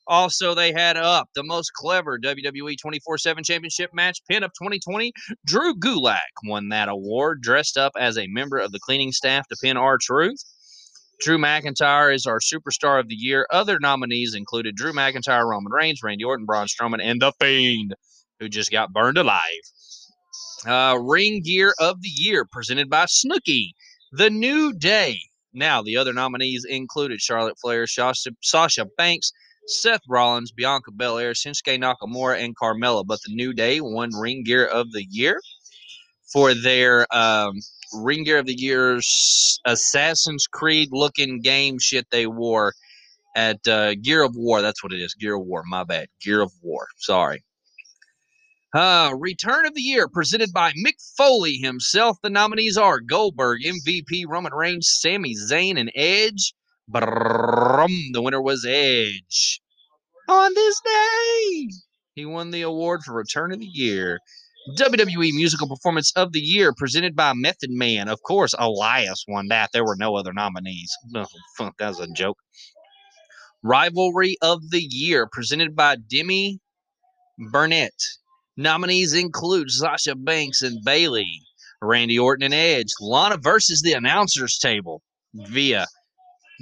also, 0.07 0.55
they 0.55 0.73
had 0.73 0.97
up 0.97 1.29
the 1.35 1.43
most 1.43 1.73
clever 1.73 2.19
WWE 2.19 2.77
24 2.81 3.19
7 3.19 3.45
championship 3.45 3.91
match 3.95 4.21
pin 4.29 4.43
of 4.43 4.51
2020. 4.53 5.13
Drew 5.47 5.75
Gulak 5.75 6.19
won 6.45 6.69
that 6.69 6.89
award, 6.89 7.43
dressed 7.43 7.79
up 7.79 7.93
as 7.99 8.19
a 8.19 8.27
member 8.27 8.59
of 8.59 8.73
the 8.73 8.81
cleaning 8.81 9.13
staff 9.13 9.49
to 9.49 9.57
pin 9.63 9.77
R-Truth. 9.77 10.43
Drew 11.21 11.39
McIntyre 11.39 12.15
is 12.15 12.27
our 12.27 12.41
superstar 12.41 13.01
of 13.01 13.09
the 13.09 13.15
year. 13.15 13.47
Other 13.51 13.79
nominees 13.79 14.35
included 14.35 14.77
Drew 14.77 14.93
McIntyre, 14.93 15.49
Roman 15.49 15.73
Reigns, 15.73 16.03
Randy 16.03 16.25
Orton, 16.25 16.45
Braun 16.45 16.67
Strowman, 16.67 17.01
and 17.03 17.23
The 17.23 17.33
Fiend, 17.41 17.95
who 18.41 18.49
just 18.49 18.71
got 18.71 18.93
burned 18.93 19.17
alive. 19.17 19.41
Uh, 20.67 20.99
ring 21.01 21.43
gear 21.43 21.75
of 21.79 22.03
the 22.03 22.09
year 22.09 22.45
presented 22.51 22.91
by 22.91 23.05
Snooki. 23.05 23.73
The 24.13 24.31
New 24.31 24.73
Day. 24.73 25.19
Now, 25.53 25.83
the 25.83 25.97
other 25.97 26.13
nominees 26.13 26.65
included 26.65 27.21
Charlotte 27.21 27.59
Flair, 27.61 27.87
Sasha, 27.87 28.31
Sasha 28.43 28.87
Banks, 28.97 29.33
Seth 29.67 30.03
Rollins, 30.09 30.53
Bianca 30.53 30.91
Belair, 30.93 31.33
Shinsuke 31.33 31.79
Nakamura, 31.79 32.43
and 32.43 32.57
Carmella. 32.57 33.05
But 33.07 33.21
the 33.27 33.35
New 33.35 33.53
Day 33.55 33.81
won 33.81 34.11
Ring 34.15 34.45
Gear 34.45 34.67
of 34.67 34.93
the 34.93 35.05
Year. 35.11 35.41
for 36.33 36.55
their 36.55 37.07
um, 37.15 37.61
ring 37.95 38.25
gear 38.25 38.39
of 38.39 38.47
the 38.47 38.55
year 38.55 38.97
s- 38.97 39.59
Assassin's 39.67 40.47
Creed 40.49 40.89
looking 40.93 41.41
game 41.41 41.79
shit 41.79 42.07
they 42.11 42.27
wore 42.27 42.73
at 43.37 43.67
uh, 43.69 43.95
Gear 43.97 44.23
of 44.25 44.35
War. 44.37 44.63
That's 44.63 44.83
what 44.83 44.93
it 44.93 45.01
is. 45.01 45.15
Gear 45.15 45.37
of 45.37 45.47
War. 45.47 45.63
My 45.67 45.85
bad. 45.85 46.09
Gear 46.23 46.41
of 46.43 46.53
War. 46.63 46.87
Sorry. 46.99 47.45
Uh, 48.75 49.15
Return 49.19 49.67
of 49.67 49.75
the 49.75 49.83
Year 49.83 50.09
presented 50.09 50.53
by 50.53 50.73
Mick 50.73 50.97
Foley 51.17 51.57
himself. 51.57 52.19
The 52.23 52.31
nominees 52.31 52.77
are 52.77 53.01
Goldberg, 53.01 53.61
MVP, 53.63 54.25
Roman 54.27 54.53
Reigns, 54.53 54.89
Sami 55.01 55.37
Zayn, 55.37 55.79
and 55.79 55.93
Edge. 55.95 56.55
Brum, 56.87 57.91
the 58.13 58.23
winner 58.23 58.43
was 58.43 58.67
Edge. 58.69 59.61
On 60.29 60.55
this 60.55 60.81
day, 60.81 61.69
he 62.15 62.27
won 62.27 62.51
the 62.51 62.63
award 62.63 63.03
for 63.03 63.15
Return 63.15 63.53
of 63.53 63.61
the 63.61 63.67
Year. 63.67 64.19
WWE 64.79 65.33
Musical 65.35 65.69
Performance 65.69 66.13
of 66.17 66.33
the 66.33 66.41
Year 66.41 66.73
presented 66.75 67.15
by 67.15 67.33
Method 67.35 67.71
Man. 67.71 68.09
Of 68.09 68.23
course, 68.23 68.55
Elias 68.59 69.25
won 69.29 69.49
that. 69.49 69.71
There 69.73 69.85
were 69.85 69.97
no 69.97 70.17
other 70.17 70.33
nominees. 70.33 70.91
No, 71.11 71.23
oh, 71.25 71.27
fuck, 71.57 71.77
that 71.79 71.89
was 71.89 72.01
a 72.01 72.09
joke. 72.09 72.39
Rivalry 73.63 74.37
of 74.43 74.71
the 74.71 74.83
Year 74.83 75.27
presented 75.31 75.75
by 75.75 75.97
Demi 75.97 76.61
Burnett. 77.51 77.95
Nominees 78.57 79.15
include 79.15 79.71
Sasha 79.71 80.15
Banks 80.15 80.63
and 80.63 80.85
Bayley, 80.85 81.41
Randy 81.83 82.19
Orton 82.19 82.45
and 82.45 82.55
Edge, 82.55 82.93
Lana 83.01 83.39
versus 83.39 83.83
the 83.83 83.95
announcers 83.95 84.59
table 84.59 85.03
via 85.35 85.87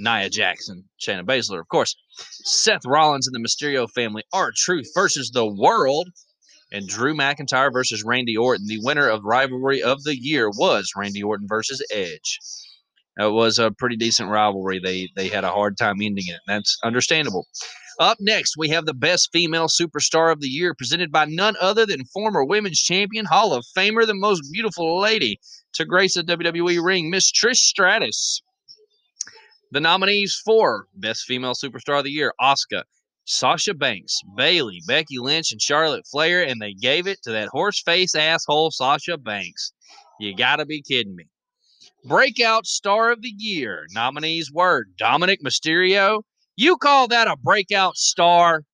Nia 0.03 0.29
Jackson, 0.29 0.83
Shayna 0.99 1.23
Baszler, 1.23 1.59
of 1.59 1.67
course, 1.69 1.95
Seth 2.43 2.85
Rollins 2.85 3.27
and 3.27 3.33
the 3.33 3.47
Mysterio 3.47 3.89
family, 3.89 4.23
R 4.33 4.51
Truth 4.55 4.91
versus 4.93 5.31
the 5.31 5.45
World, 5.45 6.09
and 6.71 6.87
Drew 6.87 7.15
McIntyre 7.15 7.71
versus 7.71 8.03
Randy 8.03 8.35
Orton. 8.35 8.67
The 8.67 8.81
winner 8.81 9.07
of 9.07 9.23
Rivalry 9.23 9.81
of 9.81 10.03
the 10.03 10.19
Year 10.19 10.49
was 10.49 10.91
Randy 10.95 11.23
Orton 11.23 11.47
versus 11.47 11.81
Edge. 11.91 12.39
It 13.17 13.31
was 13.31 13.59
a 13.59 13.71
pretty 13.71 13.95
decent 13.95 14.29
rivalry. 14.29 14.79
They 14.83 15.07
they 15.15 15.29
had 15.29 15.43
a 15.43 15.51
hard 15.51 15.77
time 15.77 16.01
ending 16.01 16.25
it. 16.27 16.39
That's 16.47 16.77
understandable. 16.83 17.47
Up 17.99 18.17
next, 18.19 18.55
we 18.57 18.69
have 18.69 18.85
the 18.87 18.93
best 18.93 19.29
female 19.31 19.67
superstar 19.67 20.31
of 20.31 20.41
the 20.41 20.47
year, 20.47 20.73
presented 20.73 21.11
by 21.11 21.25
none 21.25 21.55
other 21.61 21.85
than 21.85 22.05
former 22.05 22.43
women's 22.43 22.81
champion, 22.81 23.25
Hall 23.25 23.53
of 23.53 23.63
Famer, 23.77 24.07
the 24.07 24.15
most 24.15 24.41
beautiful 24.51 24.99
lady 24.99 25.39
to 25.73 25.85
grace 25.85 26.15
the 26.15 26.23
WWE 26.23 26.83
ring, 26.83 27.11
Miss 27.11 27.31
Trish 27.31 27.57
Stratus. 27.57 28.41
The 29.73 29.79
nominees 29.79 30.39
for 30.45 30.85
Best 30.93 31.23
Female 31.23 31.55
Superstar 31.55 31.97
of 31.97 32.03
the 32.03 32.11
Year 32.11 32.31
Oscar, 32.39 32.83
Sasha 33.25 33.73
Banks, 33.73 34.21
Bayley, 34.37 34.83
Becky 34.85 35.17
Lynch, 35.17 35.51
and 35.51 35.59
Charlotte 35.59 36.05
Flair, 36.05 36.43
and 36.43 36.61
they 36.61 36.73
gave 36.73 37.07
it 37.07 37.23
to 37.23 37.31
that 37.31 37.47
horse 37.47 37.81
face 37.81 38.13
asshole 38.13 38.69
Sasha 38.69 39.17
Banks. 39.17 39.73
You 40.19 40.35
gotta 40.35 40.67
be 40.67 40.83
kidding 40.83 41.15
me. 41.15 41.23
Breakout 42.05 42.67
Star 42.67 43.11
of 43.11 43.23
the 43.23 43.33
Year 43.35 43.87
nominees 43.95 44.51
were 44.53 44.85
Dominik 45.01 45.41
Mysterio. 45.43 46.21
You 46.55 46.77
call 46.77 47.07
that 47.07 47.27
a 47.27 47.35
breakout 47.35 47.97
star? 47.97 48.65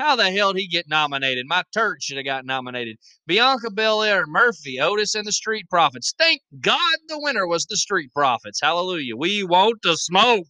How 0.00 0.16
the 0.16 0.30
hell 0.30 0.54
did 0.54 0.60
he 0.60 0.66
get 0.66 0.88
nominated? 0.88 1.44
My 1.46 1.62
turd 1.74 2.02
should 2.02 2.16
have 2.16 2.24
got 2.24 2.46
nominated. 2.46 2.96
Bianca 3.26 3.70
Belair, 3.70 4.24
Murphy, 4.26 4.80
Otis, 4.80 5.14
and 5.14 5.26
the 5.26 5.32
Street 5.32 5.68
Profits. 5.68 6.14
Thank 6.18 6.40
God 6.58 6.96
the 7.08 7.20
winner 7.20 7.46
was 7.46 7.66
the 7.66 7.76
Street 7.76 8.10
Profits. 8.14 8.62
Hallelujah. 8.62 9.14
We 9.14 9.44
want 9.44 9.82
to 9.82 9.98
smoke. 9.98 10.48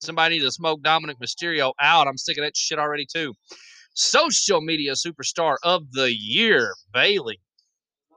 Somebody 0.00 0.38
need 0.38 0.44
to 0.44 0.52
smoke 0.52 0.82
Dominik 0.82 1.16
Mysterio 1.20 1.72
out. 1.80 2.06
I'm 2.06 2.16
sick 2.16 2.38
of 2.38 2.44
that 2.44 2.56
shit 2.56 2.78
already, 2.78 3.06
too. 3.12 3.34
Social 3.94 4.60
media 4.60 4.92
superstar 4.92 5.56
of 5.64 5.90
the 5.90 6.14
year, 6.16 6.72
Bayley. 6.94 7.40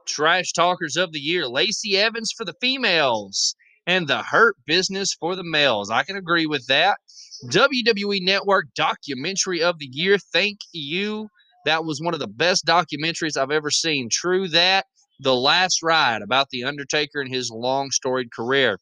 Trash 0.06 0.52
talkers 0.52 0.96
of 0.96 1.10
the 1.10 1.18
year, 1.18 1.48
Lacey 1.48 1.98
Evans 1.98 2.30
for 2.30 2.44
the 2.44 2.54
females, 2.60 3.56
and 3.88 4.06
the 4.06 4.22
Hurt 4.22 4.54
Business 4.66 5.16
for 5.18 5.34
the 5.34 5.42
males. 5.42 5.90
I 5.90 6.04
can 6.04 6.14
agree 6.14 6.46
with 6.46 6.68
that. 6.68 6.98
WWE 7.46 8.22
Network 8.22 8.66
documentary 8.74 9.62
of 9.62 9.78
the 9.78 9.88
year. 9.90 10.18
Thank 10.18 10.58
you. 10.72 11.28
That 11.64 11.84
was 11.84 12.00
one 12.00 12.14
of 12.14 12.20
the 12.20 12.26
best 12.28 12.66
documentaries 12.66 13.36
I've 13.36 13.50
ever 13.50 13.70
seen. 13.70 14.08
True 14.10 14.48
that. 14.48 14.86
The 15.20 15.34
Last 15.34 15.82
Ride 15.82 16.22
about 16.22 16.50
The 16.50 16.64
Undertaker 16.64 17.20
and 17.20 17.32
his 17.32 17.50
long 17.50 17.90
storied 17.92 18.32
career. 18.32 18.78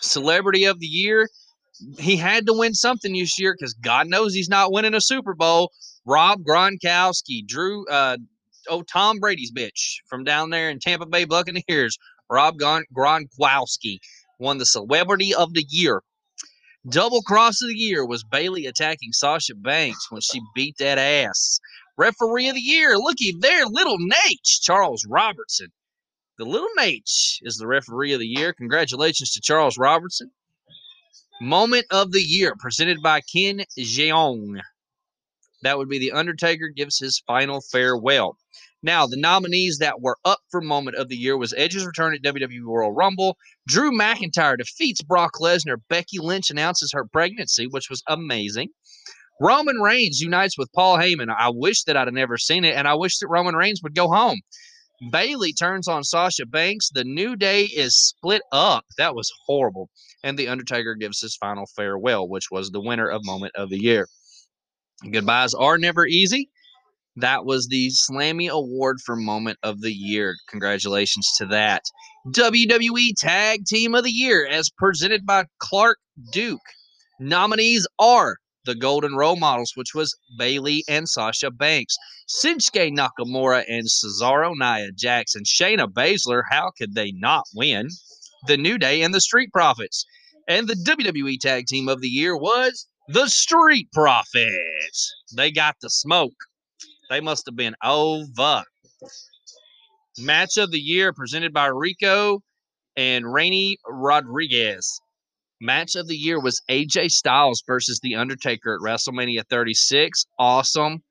Celebrity 0.00 0.64
of 0.64 0.78
the 0.78 0.86
year. 0.86 1.28
He 1.98 2.16
had 2.16 2.46
to 2.46 2.52
win 2.52 2.74
something 2.74 3.12
this 3.12 3.38
year 3.38 3.54
because 3.58 3.72
God 3.74 4.08
knows 4.08 4.34
he's 4.34 4.48
not 4.48 4.72
winning 4.72 4.94
a 4.94 5.00
Super 5.00 5.34
Bowl. 5.34 5.72
Rob 6.04 6.42
Gronkowski, 6.42 7.46
Drew, 7.46 7.86
uh, 7.88 8.18
oh, 8.68 8.82
Tom 8.82 9.20
Brady's 9.20 9.52
bitch 9.52 9.96
from 10.06 10.24
down 10.24 10.50
there 10.50 10.70
in 10.70 10.80
Tampa 10.80 11.06
Bay 11.06 11.24
Buccaneers. 11.24 11.98
Rob 12.30 12.58
Gron- 12.58 12.84
Gronkowski 12.94 13.98
won 14.38 14.58
the 14.58 14.66
Celebrity 14.66 15.34
of 15.34 15.54
the 15.54 15.64
Year. 15.68 16.02
Double 16.86 17.22
cross 17.22 17.60
of 17.60 17.68
the 17.68 17.74
year 17.74 18.06
was 18.06 18.24
Bayley 18.24 18.66
attacking 18.66 19.12
Sasha 19.12 19.54
Banks 19.54 20.10
when 20.10 20.20
she 20.20 20.40
beat 20.54 20.76
that 20.78 20.98
ass. 20.98 21.58
Referee 21.96 22.48
of 22.48 22.54
the 22.54 22.60
year, 22.60 22.96
looky 22.96 23.34
there, 23.38 23.66
little 23.66 23.96
Nate, 23.98 24.44
Charles 24.44 25.04
Robinson. 25.08 25.72
The 26.38 26.44
little 26.44 26.68
Nate 26.76 27.10
is 27.42 27.56
the 27.56 27.66
referee 27.66 28.12
of 28.12 28.20
the 28.20 28.28
year. 28.28 28.52
Congratulations 28.52 29.32
to 29.32 29.40
Charles 29.40 29.76
Robinson. 29.76 30.30
Moment 31.40 31.86
of 31.90 32.12
the 32.12 32.22
year 32.22 32.54
presented 32.56 33.02
by 33.02 33.22
Ken 33.22 33.64
Jeong. 33.76 34.60
That 35.62 35.78
would 35.78 35.88
be 35.88 35.98
The 35.98 36.12
Undertaker 36.12 36.68
gives 36.68 36.98
his 36.98 37.18
final 37.26 37.60
farewell. 37.60 38.38
Now, 38.82 39.06
the 39.06 39.16
nominees 39.16 39.78
that 39.78 40.00
were 40.00 40.18
up 40.24 40.38
for 40.50 40.60
Moment 40.60 40.96
of 40.96 41.08
the 41.08 41.16
Year 41.16 41.36
was 41.36 41.52
Edge's 41.56 41.84
return 41.84 42.14
at 42.14 42.22
WWE 42.22 42.62
Royal 42.64 42.92
Rumble. 42.92 43.36
Drew 43.66 43.90
McIntyre 43.90 44.56
defeats 44.56 45.02
Brock 45.02 45.32
Lesnar. 45.40 45.76
Becky 45.88 46.18
Lynch 46.18 46.50
announces 46.50 46.92
her 46.92 47.04
pregnancy, 47.04 47.66
which 47.66 47.90
was 47.90 48.02
amazing. 48.06 48.68
Roman 49.40 49.76
Reigns 49.76 50.20
unites 50.20 50.56
with 50.56 50.72
Paul 50.72 50.98
Heyman. 50.98 51.28
I 51.36 51.50
wish 51.52 51.84
that 51.84 51.96
I'd 51.96 52.06
have 52.06 52.14
never 52.14 52.38
seen 52.38 52.64
it, 52.64 52.74
and 52.76 52.86
I 52.86 52.94
wish 52.94 53.18
that 53.18 53.28
Roman 53.28 53.56
Reigns 53.56 53.82
would 53.82 53.94
go 53.94 54.08
home. 54.08 54.40
Bayley 55.12 55.52
turns 55.52 55.86
on 55.86 56.02
Sasha 56.02 56.44
Banks. 56.44 56.90
The 56.90 57.04
New 57.04 57.36
Day 57.36 57.64
is 57.64 57.96
split 57.96 58.42
up. 58.50 58.84
That 58.96 59.14
was 59.14 59.30
horrible. 59.46 59.90
And 60.24 60.36
The 60.36 60.48
Undertaker 60.48 60.96
gives 60.96 61.20
his 61.20 61.36
final 61.36 61.66
farewell, 61.76 62.28
which 62.28 62.50
was 62.50 62.70
the 62.70 62.80
winner 62.80 63.08
of 63.08 63.24
Moment 63.24 63.54
of 63.54 63.70
the 63.70 63.80
Year. 63.80 64.08
Goodbyes 65.08 65.54
are 65.54 65.78
never 65.78 66.04
easy. 66.04 66.50
That 67.20 67.44
was 67.44 67.66
the 67.66 67.88
Slammy 67.88 68.48
Award 68.48 68.98
for 69.04 69.16
Moment 69.16 69.58
of 69.64 69.80
the 69.80 69.92
Year. 69.92 70.36
Congratulations 70.48 71.28
to 71.38 71.46
that. 71.46 71.82
WWE 72.28 73.12
Tag 73.16 73.64
Team 73.64 73.96
of 73.96 74.04
the 74.04 74.12
Year, 74.12 74.46
as 74.46 74.70
presented 74.70 75.26
by 75.26 75.46
Clark 75.58 75.98
Duke. 76.32 76.60
Nominees 77.18 77.88
are 77.98 78.36
the 78.66 78.76
Golden 78.76 79.16
Role 79.16 79.34
Models, 79.34 79.72
which 79.74 79.94
was 79.94 80.16
Bayley 80.38 80.84
and 80.88 81.08
Sasha 81.08 81.50
Banks, 81.50 81.96
Shinsuke 82.28 82.92
Nakamura 82.96 83.64
and 83.66 83.88
Cesaro 83.88 84.52
Nia 84.54 84.92
Jackson, 84.92 85.42
Shayna 85.42 85.88
Baszler. 85.88 86.42
How 86.48 86.70
could 86.78 86.94
they 86.94 87.10
not 87.10 87.46
win? 87.52 87.88
The 88.46 88.56
New 88.56 88.78
Day 88.78 89.02
and 89.02 89.12
the 89.12 89.20
Street 89.20 89.52
Profits. 89.52 90.04
And 90.46 90.68
the 90.68 90.74
WWE 90.74 91.40
Tag 91.40 91.66
Team 91.66 91.88
of 91.88 92.00
the 92.00 92.08
Year 92.08 92.36
was 92.36 92.86
the 93.08 93.28
Street 93.28 93.90
Profits. 93.92 95.14
They 95.34 95.50
got 95.50 95.76
the 95.82 95.90
smoke. 95.90 96.34
They 97.10 97.20
must 97.20 97.46
have 97.46 97.56
been 97.56 97.74
over. 97.82 98.62
Match 100.18 100.56
of 100.56 100.70
the 100.70 100.80
year 100.80 101.12
presented 101.12 101.52
by 101.52 101.66
Rico 101.66 102.40
and 102.96 103.24
Raini 103.24 103.76
Rodriguez. 103.88 105.00
Match 105.60 105.96
of 105.96 106.06
the 106.06 106.16
year 106.16 106.40
was 106.40 106.62
AJ 106.70 107.10
Styles 107.10 107.62
versus 107.66 108.00
The 108.00 108.14
Undertaker 108.14 108.74
at 108.74 108.80
WrestleMania 108.80 109.42
36. 109.48 110.26
Awesome. 110.38 111.02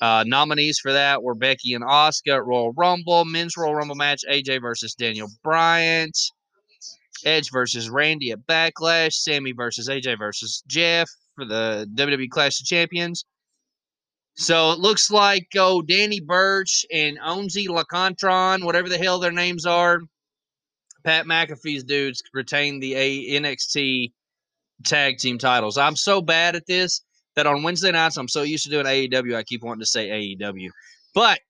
Uh, 0.00 0.24
nominees 0.26 0.78
for 0.78 0.92
that 0.92 1.22
were 1.22 1.34
Becky 1.34 1.72
and 1.72 1.84
Oscar 1.84 2.34
at 2.34 2.44
Royal 2.44 2.72
Rumble, 2.72 3.24
Men's 3.24 3.56
Royal 3.56 3.74
Rumble 3.74 3.94
match, 3.94 4.22
AJ 4.30 4.60
versus 4.60 4.94
Daniel 4.94 5.28
Bryan, 5.42 6.10
Edge 7.24 7.50
versus 7.50 7.88
Randy 7.88 8.30
at 8.32 8.46
Backlash, 8.46 9.14
Sami 9.14 9.52
versus 9.52 9.88
AJ 9.88 10.18
versus 10.18 10.62
Jeff 10.66 11.08
for 11.34 11.44
the 11.44 11.88
WWE 11.94 12.28
Clash 12.28 12.60
of 12.60 12.66
Champions. 12.66 13.24
So 14.36 14.72
it 14.72 14.78
looks 14.78 15.10
like 15.10 15.48
oh 15.56 15.80
Danny 15.82 16.20
Burch 16.20 16.84
and 16.92 17.18
Onzi 17.18 17.68
Lacantron, 17.68 18.64
whatever 18.64 18.88
the 18.88 18.98
hell 18.98 19.18
their 19.18 19.32
names 19.32 19.64
are, 19.64 20.00
Pat 21.04 21.24
McAfee's 21.24 21.84
dudes 21.84 22.22
retain 22.34 22.78
the 22.80 22.94
A- 22.94 23.40
NXT 23.40 24.12
tag 24.84 25.18
team 25.18 25.38
titles. 25.38 25.78
I'm 25.78 25.96
so 25.96 26.20
bad 26.20 26.54
at 26.54 26.66
this 26.66 27.00
that 27.34 27.46
on 27.46 27.62
Wednesday 27.62 27.92
nights 27.92 28.16
I'm 28.16 28.28
so 28.28 28.42
used 28.42 28.64
to 28.64 28.70
doing 28.70 28.86
AEW 28.86 29.36
I 29.36 29.42
keep 29.42 29.62
wanting 29.62 29.80
to 29.80 29.86
say 29.86 30.08
AEW. 30.08 30.68
But 31.14 31.40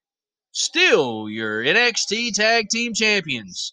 still, 0.52 1.28
your 1.28 1.64
NXT 1.64 2.34
tag 2.34 2.68
team 2.68 2.94
champions, 2.94 3.72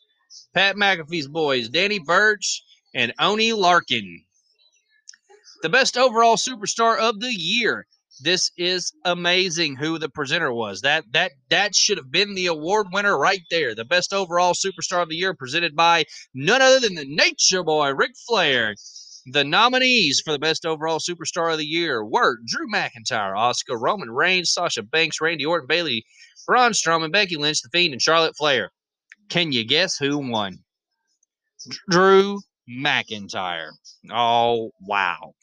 Pat 0.54 0.76
McAfee's 0.76 1.28
boys, 1.28 1.70
Danny 1.70 2.00
Burch 2.00 2.64
and 2.96 3.14
Oney 3.20 3.52
Lorcan. 3.52 4.24
The 5.62 5.70
best 5.70 5.98
overall 5.98 6.36
superstar 6.36 6.98
of 6.98 7.20
the 7.20 7.34
year. 7.34 7.86
This 8.22 8.52
is 8.58 8.94
amazing 9.06 9.76
who 9.76 9.98
the 9.98 10.10
presenter 10.10 10.54
was. 10.54 10.82
That 10.82 11.06
that 11.14 11.32
that 11.50 11.76
should 11.76 11.98
have 11.98 12.12
been 12.12 12.36
the 12.36 12.46
award 12.46 12.88
winner 12.94 13.18
right 13.18 13.42
there. 13.50 13.74
The 13.74 13.86
best 13.86 14.14
overall 14.14 14.54
superstar 14.54 15.02
of 15.02 15.10
the 15.10 15.16
year 15.16 15.34
presented 15.34 15.76
by 15.76 16.06
none 16.34 16.62
other 16.62 16.80
than 16.80 16.96
the 16.96 17.06
Nature 17.08 17.64
Boy, 17.64 17.90
Ric 17.92 18.12
Flair. 18.28 18.76
The 19.26 19.44
nominees 19.44 20.22
for 20.24 20.32
the 20.32 20.40
best 20.40 20.66
overall 20.66 21.00
superstar 21.00 21.52
of 21.52 21.58
the 21.58 21.66
year 21.66 22.04
were 22.04 22.40
Drew 22.46 22.68
McIntyre, 22.70 23.38
Oscar, 23.38 23.78
Roman 23.78 24.12
Reigns, 24.12 24.52
Sasha 24.52 24.84
Banks, 24.84 25.22
Randy 25.22 25.46
Orton, 25.46 25.68
Bayley, 25.68 26.06
Braun 26.46 26.74
Strowman, 26.74 27.12
Becky 27.12 27.38
Lynch, 27.38 27.62
The 27.62 27.70
Fiend, 27.70 27.94
and 27.94 28.02
Charlotte 28.02 28.36
Flair. 28.38 28.72
Can 29.30 29.54
you 29.54 29.64
guess 29.64 29.98
who 29.98 30.18
won? 30.18 30.60
Drew 31.90 32.42
McIntyre. 32.70 33.70
Oh, 34.12 34.72
wow. 34.82 35.34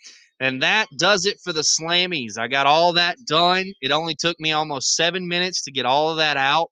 And 0.40 0.62
that 0.62 0.88
does 0.96 1.26
it 1.26 1.38
for 1.44 1.52
the 1.52 1.60
Slammies. 1.60 2.38
I 2.38 2.48
got 2.48 2.66
all 2.66 2.94
that 2.94 3.18
done. 3.26 3.72
It 3.82 3.90
only 3.90 4.14
took 4.14 4.40
me 4.40 4.52
almost 4.52 4.96
seven 4.96 5.28
minutes 5.28 5.62
to 5.64 5.70
get 5.70 5.84
all 5.84 6.10
of 6.10 6.16
that 6.16 6.38
out. 6.38 6.70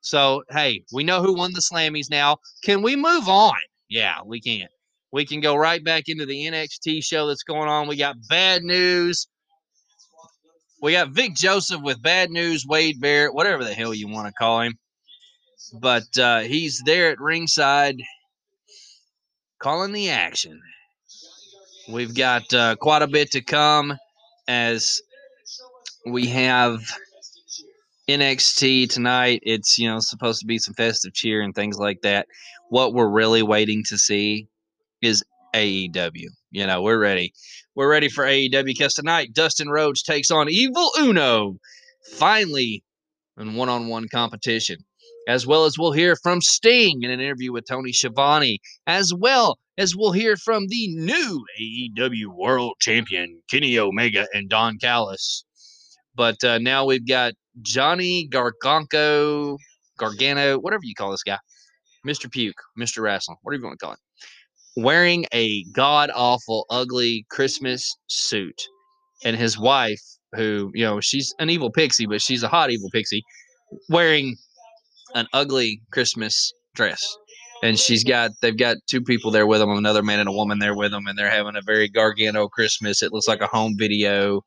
So, 0.00 0.44
hey, 0.48 0.84
we 0.92 1.02
know 1.02 1.20
who 1.20 1.34
won 1.34 1.52
the 1.52 1.60
Slammies 1.60 2.08
now. 2.08 2.36
Can 2.64 2.82
we 2.82 2.94
move 2.94 3.28
on? 3.28 3.58
Yeah, 3.88 4.14
we 4.24 4.40
can. 4.40 4.68
We 5.12 5.26
can 5.26 5.40
go 5.40 5.56
right 5.56 5.82
back 5.82 6.04
into 6.06 6.24
the 6.24 6.46
NXT 6.46 7.02
show 7.02 7.26
that's 7.26 7.42
going 7.42 7.68
on. 7.68 7.88
We 7.88 7.96
got 7.96 8.14
bad 8.28 8.62
news. 8.62 9.26
We 10.80 10.92
got 10.92 11.10
Vic 11.10 11.34
Joseph 11.34 11.82
with 11.82 12.00
bad 12.00 12.30
news, 12.30 12.64
Wade 12.66 13.00
Barrett, 13.00 13.34
whatever 13.34 13.64
the 13.64 13.74
hell 13.74 13.92
you 13.92 14.08
want 14.08 14.28
to 14.28 14.32
call 14.32 14.60
him. 14.60 14.78
But 15.80 16.16
uh, 16.16 16.40
he's 16.40 16.80
there 16.86 17.10
at 17.10 17.20
ringside 17.20 18.00
calling 19.58 19.92
the 19.92 20.10
action. 20.10 20.60
We've 21.90 22.14
got 22.14 22.52
uh, 22.54 22.76
quite 22.76 23.02
a 23.02 23.08
bit 23.08 23.32
to 23.32 23.40
come 23.40 23.96
as 24.46 25.02
we 26.06 26.26
have 26.26 26.80
NXT 28.08 28.88
tonight. 28.88 29.40
It's, 29.42 29.76
you 29.76 29.88
know, 29.90 29.98
supposed 29.98 30.40
to 30.40 30.46
be 30.46 30.58
some 30.58 30.74
festive 30.74 31.12
cheer 31.14 31.42
and 31.42 31.52
things 31.52 31.78
like 31.78 32.02
that. 32.02 32.26
What 32.68 32.94
we're 32.94 33.10
really 33.10 33.42
waiting 33.42 33.82
to 33.88 33.98
see 33.98 34.46
is 35.02 35.24
AEW. 35.52 36.28
You 36.52 36.66
know, 36.66 36.80
we're 36.80 37.00
ready. 37.00 37.32
We're 37.74 37.90
ready 37.90 38.08
for 38.08 38.24
AEW 38.24 38.64
because 38.64 38.94
tonight 38.94 39.34
Dustin 39.34 39.68
Rhodes 39.68 40.04
takes 40.04 40.30
on 40.30 40.48
Evil 40.48 40.90
Uno. 41.00 41.56
Finally, 42.12 42.84
in 43.36 43.54
one 43.54 43.68
on 43.68 43.88
one 43.88 44.06
competition. 44.08 44.84
As 45.26 45.46
well 45.46 45.64
as 45.64 45.76
we'll 45.76 45.92
hear 45.92 46.14
from 46.14 46.40
Sting 46.40 47.02
in 47.02 47.10
an 47.10 47.20
interview 47.20 47.52
with 47.52 47.66
Tony 47.66 47.92
Schiavone. 47.92 48.60
As 48.86 49.12
well 49.12 49.58
as 49.80 49.96
we'll 49.96 50.12
hear 50.12 50.36
from 50.36 50.66
the 50.68 50.88
new 50.94 51.44
AEW 51.60 52.26
World 52.36 52.74
Champion, 52.80 53.40
Kenny 53.50 53.78
Omega 53.78 54.26
and 54.32 54.48
Don 54.48 54.78
Callis. 54.78 55.44
But 56.14 56.44
uh, 56.44 56.58
now 56.58 56.84
we've 56.84 57.06
got 57.06 57.32
Johnny 57.62 58.28
Garganco, 58.30 59.56
Gargano, 59.98 60.58
whatever 60.58 60.82
you 60.84 60.94
call 60.94 61.10
this 61.10 61.22
guy, 61.22 61.38
Mr. 62.06 62.30
Puke, 62.30 62.60
Mr. 62.78 63.02
Wrestling, 63.02 63.38
whatever 63.42 63.62
you 63.62 63.66
want 63.66 63.80
to 63.80 63.84
call 63.86 63.94
it 63.94 64.00
wearing 64.76 65.26
a 65.32 65.64
god 65.72 66.10
awful, 66.14 66.66
ugly 66.70 67.26
Christmas 67.30 67.96
suit. 68.08 68.60
And 69.24 69.36
his 69.36 69.58
wife, 69.58 70.00
who, 70.34 70.70
you 70.74 70.84
know, 70.84 71.00
she's 71.00 71.34
an 71.38 71.50
evil 71.50 71.70
pixie, 71.70 72.06
but 72.06 72.22
she's 72.22 72.42
a 72.42 72.48
hot 72.48 72.70
evil 72.70 72.88
pixie, 72.90 73.22
wearing 73.88 74.36
an 75.14 75.26
ugly 75.32 75.82
Christmas 75.92 76.52
dress. 76.74 77.02
And 77.62 77.78
she's 77.78 78.04
got, 78.04 78.30
they've 78.40 78.56
got 78.56 78.78
two 78.88 79.02
people 79.02 79.30
there 79.30 79.46
with 79.46 79.60
them, 79.60 79.70
another 79.70 80.02
man 80.02 80.18
and 80.18 80.28
a 80.28 80.32
woman 80.32 80.58
there 80.58 80.74
with 80.74 80.92
them, 80.92 81.06
and 81.06 81.18
they're 81.18 81.30
having 81.30 81.56
a 81.56 81.62
very 81.62 81.88
Gargano 81.88 82.48
Christmas. 82.48 83.02
It 83.02 83.12
looks 83.12 83.28
like 83.28 83.42
a 83.42 83.46
home 83.46 83.74
video. 83.78 84.42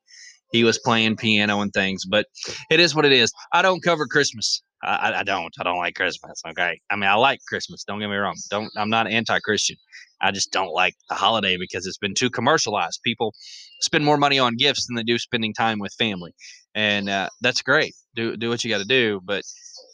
He 0.51 0.63
was 0.63 0.79
playing 0.79 1.17
piano 1.17 1.61
and 1.61 1.71
things, 1.73 2.05
but 2.05 2.25
it 2.69 2.79
is 2.79 2.95
what 2.95 3.05
it 3.05 3.11
is. 3.11 3.31
I 3.51 3.61
don't 3.61 3.83
cover 3.83 4.05
Christmas. 4.05 4.63
I, 4.83 5.13
I 5.19 5.23
don't. 5.23 5.53
I 5.59 5.63
don't 5.63 5.77
like 5.77 5.95
Christmas. 5.95 6.41
Okay. 6.49 6.79
I 6.89 6.95
mean, 6.95 7.09
I 7.09 7.15
like 7.15 7.39
Christmas. 7.47 7.83
Don't 7.83 7.99
get 7.99 8.09
me 8.09 8.17
wrong. 8.17 8.35
Don't. 8.49 8.69
I'm 8.75 8.89
not 8.89 9.07
anti-Christian. 9.07 9.77
I 10.21 10.31
just 10.31 10.51
don't 10.51 10.73
like 10.73 10.93
the 11.09 11.15
holiday 11.15 11.57
because 11.57 11.85
it's 11.85 11.97
been 11.97 12.13
too 12.13 12.29
commercialized. 12.29 12.99
People 13.03 13.33
spend 13.81 14.03
more 14.03 14.17
money 14.17 14.39
on 14.39 14.55
gifts 14.57 14.85
than 14.87 14.95
they 14.95 15.03
do 15.03 15.17
spending 15.17 15.53
time 15.53 15.79
with 15.79 15.93
family, 15.93 16.33
and 16.75 17.09
uh, 17.09 17.29
that's 17.41 17.61
great. 17.61 17.93
Do 18.15 18.35
do 18.37 18.49
what 18.49 18.63
you 18.63 18.69
got 18.69 18.79
to 18.79 18.85
do, 18.85 19.21
but 19.23 19.43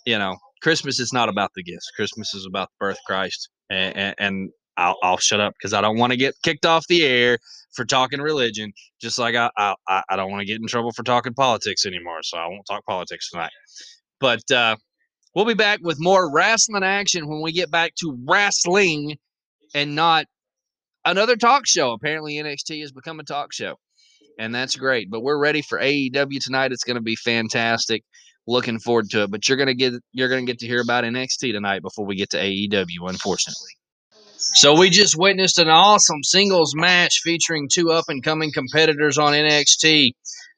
you 0.05 0.17
know, 0.17 0.37
Christmas 0.61 0.99
is 0.99 1.13
not 1.13 1.29
about 1.29 1.51
the 1.55 1.63
gifts. 1.63 1.89
Christmas 1.95 2.33
is 2.33 2.45
about 2.45 2.69
the 2.69 2.85
birth 2.85 2.97
of 2.97 3.03
Christ, 3.07 3.49
and, 3.69 3.95
and, 3.95 4.15
and 4.17 4.49
I'll, 4.77 4.97
I'll 5.03 5.17
shut 5.17 5.39
up 5.39 5.53
because 5.59 5.73
I 5.73 5.81
don't 5.81 5.97
want 5.97 6.11
to 6.11 6.17
get 6.17 6.35
kicked 6.43 6.65
off 6.65 6.87
the 6.87 7.03
air 7.03 7.37
for 7.73 7.85
talking 7.85 8.21
religion. 8.21 8.71
Just 9.01 9.19
like 9.19 9.35
I 9.35 9.49
I, 9.57 9.75
I 10.09 10.15
don't 10.15 10.31
want 10.31 10.41
to 10.41 10.45
get 10.45 10.59
in 10.61 10.67
trouble 10.67 10.91
for 10.91 11.03
talking 11.03 11.33
politics 11.33 11.85
anymore, 11.85 12.19
so 12.23 12.37
I 12.37 12.47
won't 12.47 12.65
talk 12.67 12.85
politics 12.85 13.29
tonight. 13.29 13.51
But 14.19 14.49
uh, 14.51 14.77
we'll 15.35 15.45
be 15.45 15.53
back 15.53 15.79
with 15.81 15.97
more 15.99 16.31
wrestling 16.31 16.83
action 16.83 17.27
when 17.27 17.41
we 17.41 17.51
get 17.51 17.71
back 17.71 17.93
to 18.01 18.17
wrestling 18.27 19.17
and 19.73 19.95
not 19.95 20.25
another 21.05 21.35
talk 21.35 21.67
show. 21.67 21.91
Apparently, 21.91 22.35
NXT 22.35 22.81
has 22.81 22.91
become 22.91 23.19
a 23.19 23.23
talk 23.23 23.53
show, 23.53 23.75
and 24.37 24.53
that's 24.53 24.75
great. 24.75 25.09
But 25.09 25.21
we're 25.21 25.39
ready 25.39 25.61
for 25.61 25.79
AEW 25.79 26.39
tonight. 26.41 26.71
It's 26.71 26.83
going 26.83 26.95
to 26.95 27.01
be 27.01 27.15
fantastic. 27.15 28.03
Looking 28.49 28.79
forward 28.79 29.11
to 29.11 29.23
it. 29.23 29.31
But 29.31 29.47
you're 29.47 29.59
gonna 29.59 29.75
get 29.75 29.93
you're 30.11 30.27
gonna 30.27 30.45
get 30.45 30.57
to 30.59 30.65
hear 30.67 30.81
about 30.81 31.03
NXT 31.03 31.51
tonight 31.51 31.83
before 31.83 32.07
we 32.07 32.15
get 32.15 32.31
to 32.31 32.37
AEW, 32.37 33.07
unfortunately. 33.07 33.69
So 34.39 34.75
we 34.75 34.89
just 34.89 35.15
witnessed 35.15 35.59
an 35.59 35.69
awesome 35.69 36.23
singles 36.23 36.73
match 36.75 37.19
featuring 37.23 37.69
two 37.71 37.91
up 37.91 38.05
and 38.07 38.23
coming 38.23 38.51
competitors 38.51 39.19
on 39.19 39.33
NXT. 39.33 40.13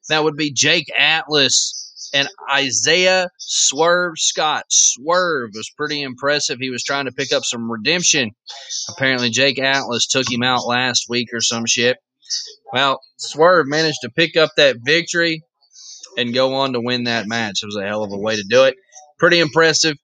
That 0.08 0.24
would 0.24 0.38
be 0.38 0.54
Jake 0.54 0.88
Atlas 0.98 2.10
and 2.14 2.30
Isaiah 2.50 3.28
Swerve 3.38 4.14
Scott. 4.16 4.64
Swerve 4.70 5.50
was 5.54 5.70
pretty 5.76 6.02
impressive. 6.02 6.60
He 6.62 6.70
was 6.70 6.84
trying 6.84 7.08
to 7.08 7.12
pick 7.12 7.34
up 7.34 7.44
some 7.44 7.70
redemption. 7.70 8.32
Apparently, 8.88 9.32
Jake 9.32 9.60
Atlas 9.60 10.08
took 10.08 10.32
him 10.32 10.44
out 10.44 10.66
last 10.66 11.08
week 11.10 11.28
or 11.34 11.42
some 11.42 11.66
shit. 11.66 11.98
Well, 12.72 13.02
Swerve 13.18 13.68
managed 13.68 14.00
to 14.04 14.10
pick 14.10 14.38
up 14.38 14.52
that 14.56 14.78
victory 14.82 15.44
and 16.18 16.34
go 16.34 16.56
on 16.56 16.74
to 16.74 16.82
win 16.82 17.06
that 17.06 17.28
match. 17.28 17.60
It 17.64 17.68
was 17.68 17.78
a 17.78 17.88
hell 17.88 18.04
of 18.04 18.12
a 18.12 18.18
way 18.18 18.36
to 18.36 18.44
do 18.50 18.64
it. 18.66 18.76
Pretty 19.20 19.40
impressive. 19.40 19.96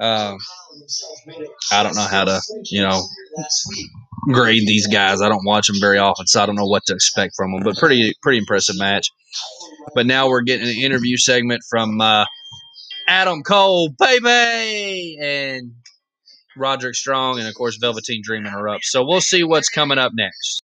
Uh, 0.00 0.36
I 1.72 1.82
don't 1.82 1.94
know 1.94 2.06
how 2.10 2.24
to, 2.24 2.40
you 2.64 2.82
know, 2.82 3.00
grade 4.32 4.66
these 4.66 4.88
guys. 4.88 5.20
I 5.20 5.28
don't 5.28 5.44
watch 5.44 5.68
them 5.68 5.76
very 5.80 5.98
often, 5.98 6.26
so 6.26 6.42
I 6.42 6.46
don't 6.46 6.56
know 6.56 6.66
what 6.66 6.82
to 6.86 6.94
expect 6.94 7.34
from 7.36 7.52
them. 7.52 7.62
But 7.62 7.76
pretty, 7.76 8.12
pretty 8.20 8.38
impressive 8.38 8.76
match. 8.78 9.08
But 9.94 10.06
now 10.06 10.28
we're 10.28 10.42
getting 10.42 10.68
an 10.68 10.74
interview 10.74 11.16
segment 11.16 11.62
from 11.70 12.00
uh, 12.00 12.24
Adam 13.06 13.42
Cole, 13.42 13.90
baby, 13.98 15.16
and 15.20 15.72
Roderick 16.56 16.96
Strong, 16.96 17.38
and 17.38 17.46
of 17.46 17.54
course 17.54 17.76
Velveteen 17.80 18.22
Dream 18.24 18.46
up. 18.46 18.80
So 18.82 19.04
we'll 19.06 19.20
see 19.20 19.44
what's 19.44 19.68
coming 19.68 19.98
up 19.98 20.12
next. 20.14 20.63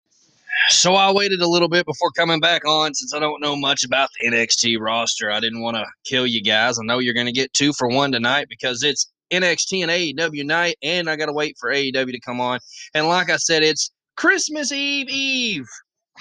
So 0.69 0.95
I 0.95 1.11
waited 1.11 1.41
a 1.41 1.47
little 1.47 1.67
bit 1.67 1.85
before 1.85 2.11
coming 2.11 2.39
back 2.39 2.65
on 2.65 2.93
since 2.93 3.13
I 3.13 3.19
don't 3.19 3.41
know 3.41 3.55
much 3.55 3.83
about 3.83 4.09
the 4.19 4.29
NXT 4.29 4.79
roster. 4.79 5.31
I 5.31 5.39
didn't 5.39 5.61
want 5.61 5.77
to 5.77 5.85
kill 6.05 6.25
you 6.25 6.41
guys. 6.41 6.79
I 6.79 6.83
know 6.83 6.99
you're 6.99 7.13
going 7.13 7.25
to 7.25 7.31
get 7.31 7.53
two 7.53 7.73
for 7.73 7.87
one 7.87 8.11
tonight 8.11 8.47
because 8.49 8.83
it's 8.83 9.11
NXT 9.31 9.81
and 9.81 9.91
AEW 9.91 10.45
night, 10.45 10.75
and 10.83 11.09
I 11.09 11.15
got 11.15 11.27
to 11.27 11.33
wait 11.33 11.55
for 11.59 11.71
AEW 11.71 12.11
to 12.11 12.19
come 12.19 12.41
on. 12.41 12.59
And 12.93 13.07
like 13.07 13.29
I 13.29 13.37
said, 13.37 13.63
it's 13.63 13.91
Christmas 14.15 14.71
Eve 14.71 15.09
Eve. 15.09 15.67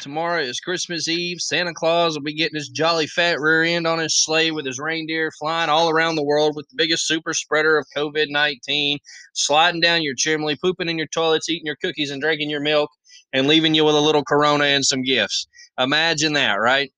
Tomorrow 0.00 0.40
is 0.40 0.60
Christmas 0.60 1.08
Eve. 1.08 1.42
Santa 1.42 1.74
Claus 1.74 2.14
will 2.14 2.22
be 2.22 2.32
getting 2.32 2.56
his 2.56 2.70
jolly 2.70 3.06
fat 3.06 3.38
rear 3.38 3.64
end 3.64 3.86
on 3.86 3.98
his 3.98 4.24
sleigh 4.24 4.50
with 4.50 4.64
his 4.64 4.78
reindeer 4.78 5.30
flying 5.38 5.68
all 5.68 5.90
around 5.90 6.16
the 6.16 6.24
world 6.24 6.56
with 6.56 6.66
the 6.70 6.74
biggest 6.74 7.06
super 7.06 7.34
spreader 7.34 7.76
of 7.76 7.84
COVID 7.94 8.28
19, 8.30 8.98
sliding 9.34 9.82
down 9.82 10.02
your 10.02 10.14
chimney, 10.14 10.56
pooping 10.56 10.88
in 10.88 10.96
your 10.96 11.06
toilets, 11.08 11.50
eating 11.50 11.66
your 11.66 11.76
cookies, 11.76 12.10
and 12.10 12.22
drinking 12.22 12.48
your 12.48 12.62
milk, 12.62 12.90
and 13.34 13.46
leaving 13.46 13.74
you 13.74 13.84
with 13.84 13.94
a 13.94 14.00
little 14.00 14.24
corona 14.24 14.64
and 14.64 14.86
some 14.86 15.02
gifts. 15.02 15.46
Imagine 15.78 16.32
that, 16.32 16.54
right? 16.54 16.90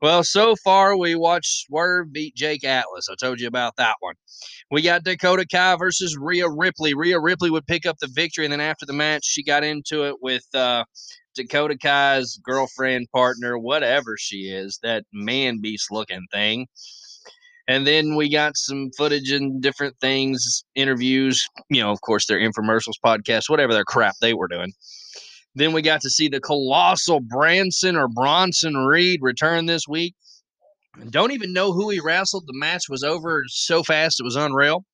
Well, 0.00 0.24
so 0.24 0.56
far 0.64 0.96
we 0.96 1.16
watched 1.16 1.66
Swerve 1.66 2.12
beat 2.12 2.34
Jake 2.34 2.64
Atlas. 2.64 3.08
I 3.10 3.14
told 3.20 3.40
you 3.40 3.48
about 3.48 3.76
that 3.76 3.96
one. 4.00 4.14
We 4.70 4.80
got 4.80 5.04
Dakota 5.04 5.44
Kai 5.50 5.76
versus 5.76 6.16
Rhea 6.16 6.48
Ripley. 6.48 6.94
Rhea 6.94 7.20
Ripley 7.20 7.50
would 7.50 7.66
pick 7.66 7.84
up 7.84 7.98
the 7.98 8.08
victory, 8.14 8.46
and 8.46 8.52
then 8.52 8.60
after 8.60 8.86
the 8.86 8.92
match, 8.94 9.24
she 9.24 9.42
got 9.42 9.64
into 9.64 10.04
it 10.04 10.14
with 10.22 10.46
uh, 10.54 10.84
Dakota 11.38 11.78
Kai's 11.78 12.38
girlfriend, 12.42 13.06
partner, 13.12 13.58
whatever 13.58 14.16
she 14.18 14.50
is, 14.50 14.78
that 14.82 15.04
man 15.12 15.60
beast 15.60 15.90
looking 15.90 16.26
thing. 16.32 16.66
And 17.68 17.86
then 17.86 18.16
we 18.16 18.30
got 18.30 18.56
some 18.56 18.90
footage 18.96 19.30
and 19.30 19.62
different 19.62 19.94
things, 20.00 20.64
interviews, 20.74 21.46
you 21.70 21.82
know, 21.82 21.90
of 21.90 22.00
course, 22.00 22.26
their 22.26 22.38
infomercials, 22.38 22.94
podcasts, 23.04 23.48
whatever 23.48 23.72
their 23.72 23.84
crap 23.84 24.14
they 24.20 24.34
were 24.34 24.48
doing. 24.48 24.72
Then 25.54 25.72
we 25.72 25.82
got 25.82 26.00
to 26.02 26.10
see 26.10 26.28
the 26.28 26.40
colossal 26.40 27.20
Branson 27.20 27.96
or 27.96 28.08
Bronson 28.08 28.74
Reed 28.74 29.20
return 29.22 29.66
this 29.66 29.86
week. 29.88 30.14
Don't 31.10 31.32
even 31.32 31.52
know 31.52 31.72
who 31.72 31.90
he 31.90 32.00
wrestled. 32.00 32.44
The 32.46 32.58
match 32.58 32.84
was 32.88 33.04
over 33.04 33.44
so 33.48 33.82
fast 33.82 34.18
it 34.18 34.24
was 34.24 34.36
unreal. 34.36 34.84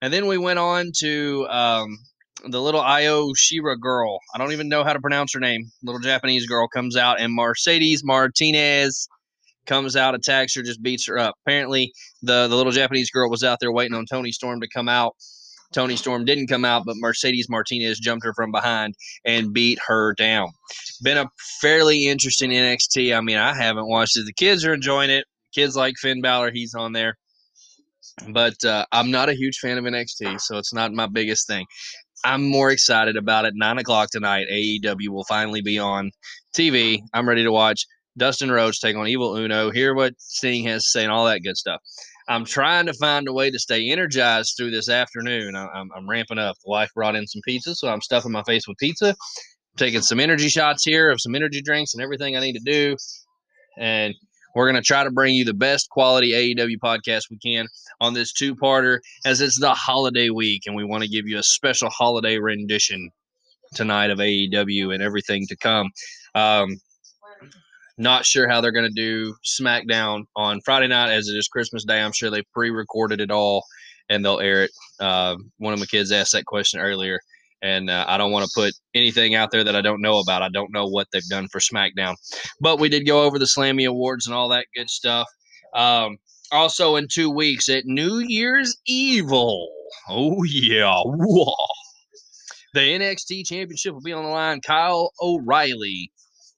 And 0.00 0.12
then 0.12 0.26
we 0.26 0.38
went 0.38 0.58
on 0.58 0.92
to 1.00 1.46
um, 1.48 1.98
the 2.46 2.60
little 2.60 2.80
Io 2.80 3.28
Shirai 3.32 3.78
girl. 3.80 4.18
I 4.34 4.38
don't 4.38 4.52
even 4.52 4.68
know 4.68 4.84
how 4.84 4.92
to 4.92 5.00
pronounce 5.00 5.32
her 5.34 5.40
name. 5.40 5.70
Little 5.82 6.00
Japanese 6.00 6.46
girl 6.46 6.68
comes 6.68 6.96
out, 6.96 7.20
and 7.20 7.34
Mercedes 7.34 8.02
Martinez 8.04 9.08
comes 9.66 9.96
out, 9.96 10.14
attacks 10.14 10.54
her, 10.56 10.62
just 10.62 10.82
beats 10.82 11.06
her 11.06 11.18
up. 11.18 11.34
Apparently, 11.44 11.92
the 12.22 12.48
the 12.48 12.56
little 12.56 12.72
Japanese 12.72 13.10
girl 13.10 13.30
was 13.30 13.44
out 13.44 13.58
there 13.60 13.72
waiting 13.72 13.96
on 13.96 14.06
Toni 14.06 14.32
Storm 14.32 14.60
to 14.60 14.68
come 14.68 14.88
out. 14.88 15.14
Toni 15.72 15.96
Storm 15.96 16.24
didn't 16.24 16.46
come 16.46 16.64
out, 16.64 16.84
but 16.86 16.96
Mercedes 16.96 17.48
Martinez 17.50 17.98
jumped 17.98 18.24
her 18.24 18.32
from 18.34 18.50
behind 18.50 18.94
and 19.24 19.52
beat 19.52 19.78
her 19.86 20.14
down. 20.14 20.48
Been 21.02 21.18
a 21.18 21.28
fairly 21.60 22.08
interesting 22.08 22.50
NXT. 22.50 23.14
I 23.16 23.20
mean, 23.20 23.36
I 23.36 23.54
haven't 23.54 23.86
watched 23.86 24.16
it. 24.16 24.24
The 24.24 24.32
kids 24.32 24.64
are 24.64 24.72
enjoying 24.72 25.10
it. 25.10 25.26
Kids 25.54 25.76
like 25.76 25.96
Finn 25.98 26.22
Balor, 26.22 26.52
he's 26.52 26.74
on 26.74 26.92
there. 26.92 27.16
But 28.30 28.64
uh, 28.64 28.86
I'm 28.92 29.10
not 29.10 29.28
a 29.28 29.34
huge 29.34 29.58
fan 29.58 29.78
of 29.78 29.84
NXT, 29.84 30.40
so 30.40 30.56
it's 30.56 30.72
not 30.72 30.92
my 30.92 31.06
biggest 31.06 31.46
thing. 31.46 31.66
I'm 32.24 32.48
more 32.48 32.70
excited 32.70 33.16
about 33.16 33.44
it. 33.44 33.54
Nine 33.56 33.78
o'clock 33.78 34.10
tonight, 34.10 34.46
AEW 34.50 35.08
will 35.08 35.24
finally 35.24 35.62
be 35.62 35.78
on 35.78 36.10
TV. 36.54 37.00
I'm 37.14 37.28
ready 37.28 37.44
to 37.44 37.52
watch 37.52 37.86
Dustin 38.16 38.50
Rhodes 38.50 38.80
take 38.80 38.96
on 38.96 39.06
Evil 39.06 39.36
Uno, 39.36 39.70
hear 39.70 39.94
what 39.94 40.14
Sting 40.18 40.64
has 40.64 40.84
to 40.84 40.90
say, 40.90 41.02
and 41.04 41.12
all 41.12 41.24
that 41.26 41.40
good 41.40 41.56
stuff. 41.56 41.80
I'm 42.28 42.44
trying 42.44 42.86
to 42.86 42.92
find 42.94 43.26
a 43.28 43.32
way 43.32 43.50
to 43.50 43.58
stay 43.58 43.90
energized 43.90 44.54
through 44.56 44.70
this 44.72 44.88
afternoon. 44.90 45.56
I- 45.56 45.68
I'm, 45.68 45.88
I'm 45.96 46.08
ramping 46.08 46.38
up. 46.38 46.56
The 46.64 46.70
wife 46.70 46.90
brought 46.94 47.16
in 47.16 47.26
some 47.26 47.40
pizza, 47.44 47.74
so 47.74 47.88
I'm 47.88 48.02
stuffing 48.02 48.32
my 48.32 48.42
face 48.42 48.66
with 48.68 48.76
pizza, 48.78 49.14
taking 49.76 50.02
some 50.02 50.20
energy 50.20 50.48
shots 50.48 50.84
here 50.84 51.10
of 51.10 51.20
some 51.20 51.34
energy 51.34 51.62
drinks 51.62 51.94
and 51.94 52.02
everything 52.02 52.36
I 52.36 52.40
need 52.40 52.54
to 52.54 52.60
do. 52.64 52.96
And 53.78 54.14
we're 54.58 54.68
going 54.68 54.82
to 54.82 54.84
try 54.84 55.04
to 55.04 55.10
bring 55.12 55.36
you 55.36 55.44
the 55.44 55.54
best 55.54 55.88
quality 55.88 56.32
AEW 56.32 56.78
podcast 56.82 57.30
we 57.30 57.38
can 57.38 57.68
on 58.00 58.12
this 58.12 58.32
two 58.32 58.56
parter 58.56 58.98
as 59.24 59.40
it's 59.40 59.60
the 59.60 59.72
holiday 59.72 60.30
week 60.30 60.62
and 60.66 60.74
we 60.74 60.82
want 60.82 61.04
to 61.04 61.08
give 61.08 61.28
you 61.28 61.38
a 61.38 61.44
special 61.44 61.88
holiday 61.90 62.38
rendition 62.38 63.08
tonight 63.74 64.10
of 64.10 64.18
AEW 64.18 64.92
and 64.92 65.00
everything 65.00 65.46
to 65.46 65.56
come. 65.56 65.90
Um, 66.34 66.76
not 67.98 68.26
sure 68.26 68.48
how 68.48 68.60
they're 68.60 68.72
going 68.72 68.92
to 68.92 69.00
do 69.00 69.32
SmackDown 69.46 70.24
on 70.34 70.60
Friday 70.64 70.88
night 70.88 71.12
as 71.12 71.28
it 71.28 71.36
is 71.36 71.46
Christmas 71.46 71.84
Day. 71.84 72.00
I'm 72.00 72.12
sure 72.12 72.28
they 72.28 72.42
pre 72.52 72.70
recorded 72.70 73.20
it 73.20 73.30
all 73.30 73.62
and 74.08 74.24
they'll 74.24 74.40
air 74.40 74.64
it. 74.64 74.72
Uh, 74.98 75.36
one 75.58 75.72
of 75.72 75.78
my 75.78 75.86
kids 75.86 76.10
asked 76.10 76.32
that 76.32 76.46
question 76.46 76.80
earlier. 76.80 77.20
And 77.60 77.90
uh, 77.90 78.04
I 78.06 78.18
don't 78.18 78.30
want 78.30 78.44
to 78.44 78.50
put 78.54 78.72
anything 78.94 79.34
out 79.34 79.50
there 79.50 79.64
that 79.64 79.74
I 79.74 79.80
don't 79.80 80.00
know 80.00 80.18
about. 80.18 80.42
I 80.42 80.48
don't 80.48 80.72
know 80.72 80.86
what 80.86 81.08
they've 81.12 81.26
done 81.28 81.48
for 81.48 81.58
SmackDown. 81.58 82.14
But 82.60 82.78
we 82.78 82.88
did 82.88 83.06
go 83.06 83.22
over 83.24 83.38
the 83.38 83.46
Slammy 83.46 83.88
Awards 83.88 84.26
and 84.26 84.34
all 84.34 84.48
that 84.50 84.66
good 84.76 84.88
stuff. 84.88 85.26
Um, 85.74 86.18
also, 86.52 86.96
in 86.96 87.08
two 87.08 87.30
weeks 87.30 87.68
at 87.68 87.84
New 87.84 88.18
Year's 88.18 88.76
Evil. 88.86 89.68
Oh, 90.08 90.42
yeah. 90.44 90.94
Whoa. 91.04 91.54
The 92.74 92.80
NXT 92.80 93.46
Championship 93.46 93.94
will 93.94 94.02
be 94.02 94.12
on 94.12 94.24
the 94.24 94.30
line. 94.30 94.60
Kyle 94.60 95.12
O'Reilly, 95.20 96.12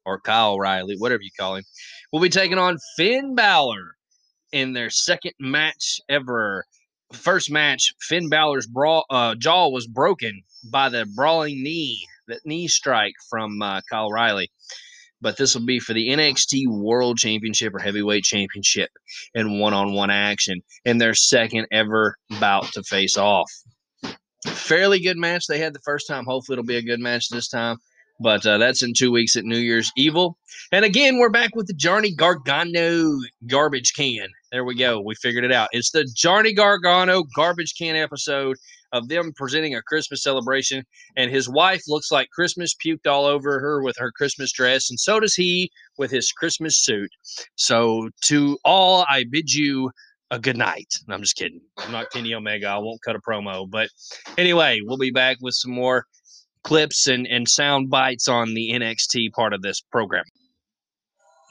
or 0.05 0.21
Kyle 0.21 0.55
O'Reilly, 0.55 0.97
whatever 0.99 1.23
you 1.23 1.31
call 1.39 1.57
him, 1.57 1.65
will 2.13 2.21
be 2.21 2.29
taking 2.29 2.59
on 2.59 2.79
Finn 2.97 3.35
Balor 3.35 3.97
in 4.53 4.73
their 4.73 4.91
second 4.91 5.33
match 5.39 6.01
ever. 6.09 6.65
First 7.13 7.51
match, 7.51 7.93
Finn 8.01 8.29
Balor's 8.29 8.69
uh, 9.11 9.35
jaw 9.35 9.69
was 9.69 9.87
broken 9.87 10.43
by 10.71 10.89
the 10.89 11.07
brawling 11.17 11.63
knee, 11.63 12.07
that 12.29 12.45
knee 12.45 12.69
strike 12.69 13.15
from 13.29 13.61
uh, 13.61 13.81
Kyle 13.91 14.07
O'Reilly. 14.07 14.51
But 15.21 15.37
this 15.37 15.55
will 15.55 15.67
be 15.67 15.81
for 15.81 15.93
the 15.93 16.09
NXT 16.09 16.69
World 16.69 17.19
Championship 17.19 17.75
or 17.75 17.79
Heavyweight 17.79 18.25
Championship 18.25 18.91
in 19.35 19.59
one 19.59 19.75
on 19.75 19.93
one 19.93 20.11
action 20.11 20.63
in 20.85 20.99
their 20.99 21.15
second 21.15 21.67
ever 21.71 22.17
bout 22.39 22.73
to 22.73 22.83
face 22.85 23.19
off. 23.19 23.51
Fairly 24.47 25.01
good 25.01 25.19
match 25.19 25.47
they 25.47 25.59
had 25.59 25.75
the 25.75 25.81
first 25.81 26.07
time. 26.07 26.25
Hopefully, 26.25 26.55
it'll 26.55 26.65
be 26.65 26.77
a 26.77 26.83
good 26.83 27.01
match 27.01 27.29
this 27.29 27.49
time. 27.49 27.77
But 28.21 28.45
uh, 28.45 28.59
that's 28.59 28.83
in 28.83 28.93
two 28.93 29.11
weeks 29.11 29.35
at 29.35 29.45
New 29.45 29.59
Year's 29.59 29.91
Evil. 29.97 30.37
And 30.73 30.85
again, 30.85 31.19
we're 31.19 31.31
back 31.31 31.57
with 31.57 31.67
the 31.67 31.73
Johnny 31.73 32.15
Gargano 32.15 33.17
garbage 33.47 33.95
can. 33.95 34.29
There 34.53 34.65
we 34.65 34.75
go. 34.75 35.01
We 35.01 35.15
figured 35.15 35.45
it 35.45 35.53
out. 35.53 35.71
It's 35.73 35.91
the 35.91 36.05
Johnny 36.15 36.53
Gargano 36.53 37.25
garbage 37.35 37.75
can 37.79 37.97
episode 37.97 38.59
of 38.93 39.09
them 39.09 39.33
presenting 39.37 39.75
a 39.75 39.83
Christmas 39.83 40.23
celebration. 40.23 40.85
And 41.17 41.31
his 41.31 41.49
wife 41.49 41.83
looks 41.89 42.13
like 42.13 42.29
Christmas 42.31 42.75
puked 42.75 43.07
all 43.07 43.25
over 43.25 43.59
her 43.59 43.83
with 43.83 43.97
her 43.99 44.13
Christmas 44.13 44.53
dress. 44.53 44.91
And 44.91 45.01
so 45.01 45.19
does 45.19 45.35
he 45.35 45.71
with 45.97 46.11
his 46.11 46.31
Christmas 46.31 46.77
suit. 46.77 47.11
So 47.57 48.11
to 48.25 48.59
all, 48.65 49.07
I 49.09 49.25
bid 49.31 49.53
you 49.53 49.91
a 50.31 50.39
good 50.39 50.57
night. 50.59 50.93
I'm 51.09 51.23
just 51.23 51.37
kidding. 51.37 51.61
I'm 51.79 51.93
not 51.93 52.11
Kenny 52.11 52.35
Omega. 52.35 52.69
I 52.69 52.79
won't 52.79 53.03
cut 53.03 53.17
a 53.17 53.21
promo. 53.21 53.69
But 53.69 53.89
anyway, 54.37 54.81
we'll 54.85 54.99
be 54.99 55.11
back 55.11 55.39
with 55.41 55.55
some 55.55 55.73
more 55.73 56.05
clips 56.63 57.07
and, 57.07 57.27
and 57.27 57.49
sound 57.49 57.91
bites 57.91 58.29
on 58.29 58.55
the 58.55 58.71
NXT 58.73 59.33
part 59.33 59.53
of 59.53 59.63
this 59.63 59.81
program. 59.81 60.25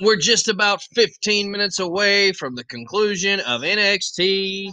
We're 0.01 0.17
just 0.17 0.47
about 0.47 0.81
15 0.95 1.51
minutes 1.51 1.79
away 1.79 2.31
from 2.31 2.55
the 2.55 2.63
conclusion 2.63 3.41
of 3.41 3.61
NXT. 3.61 4.71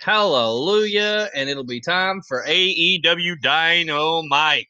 Hallelujah. 0.00 1.28
And 1.34 1.50
it'll 1.50 1.64
be 1.64 1.80
time 1.80 2.22
for 2.26 2.42
AEW 2.46 3.40
Dynamite. 3.42 4.68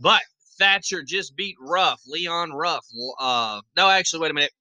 But 0.00 0.22
Thatcher 0.58 1.02
just 1.02 1.36
beat 1.36 1.56
Ruff, 1.60 2.00
Leon 2.06 2.52
Ruff. 2.52 2.84
Uh, 3.20 3.60
no, 3.76 3.88
actually, 3.88 4.20
wait 4.20 4.30
a 4.30 4.34
minute. 4.34 4.52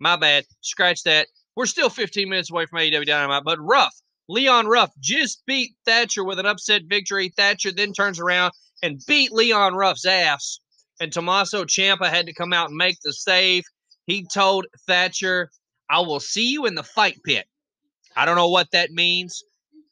My 0.00 0.16
bad. 0.16 0.44
Scratch 0.60 1.04
that. 1.04 1.28
We're 1.54 1.66
still 1.66 1.90
15 1.90 2.28
minutes 2.28 2.50
away 2.50 2.66
from 2.66 2.80
AEW 2.80 3.06
Dynamite, 3.06 3.44
but 3.44 3.58
Ruff, 3.60 3.94
Leon 4.28 4.66
Ruff 4.66 4.90
just 5.00 5.42
beat 5.46 5.74
Thatcher 5.84 6.24
with 6.24 6.38
an 6.38 6.46
upset 6.46 6.82
victory. 6.88 7.32
Thatcher 7.36 7.72
then 7.72 7.92
turns 7.92 8.20
around 8.20 8.52
and 8.82 9.00
beat 9.06 9.32
Leon 9.32 9.74
Ruff's 9.74 10.06
ass. 10.06 10.58
And 11.00 11.12
Tommaso 11.12 11.64
Ciampa 11.64 12.08
had 12.08 12.26
to 12.26 12.34
come 12.34 12.52
out 12.52 12.68
and 12.68 12.76
make 12.76 12.98
the 13.02 13.12
save. 13.12 13.64
He 14.06 14.26
told 14.32 14.66
Thatcher, 14.86 15.50
I 15.90 16.00
will 16.00 16.20
see 16.20 16.50
you 16.50 16.66
in 16.66 16.74
the 16.74 16.82
fight 16.82 17.18
pit. 17.24 17.46
I 18.16 18.24
don't 18.24 18.36
know 18.36 18.48
what 18.48 18.70
that 18.72 18.90
means. 18.90 19.42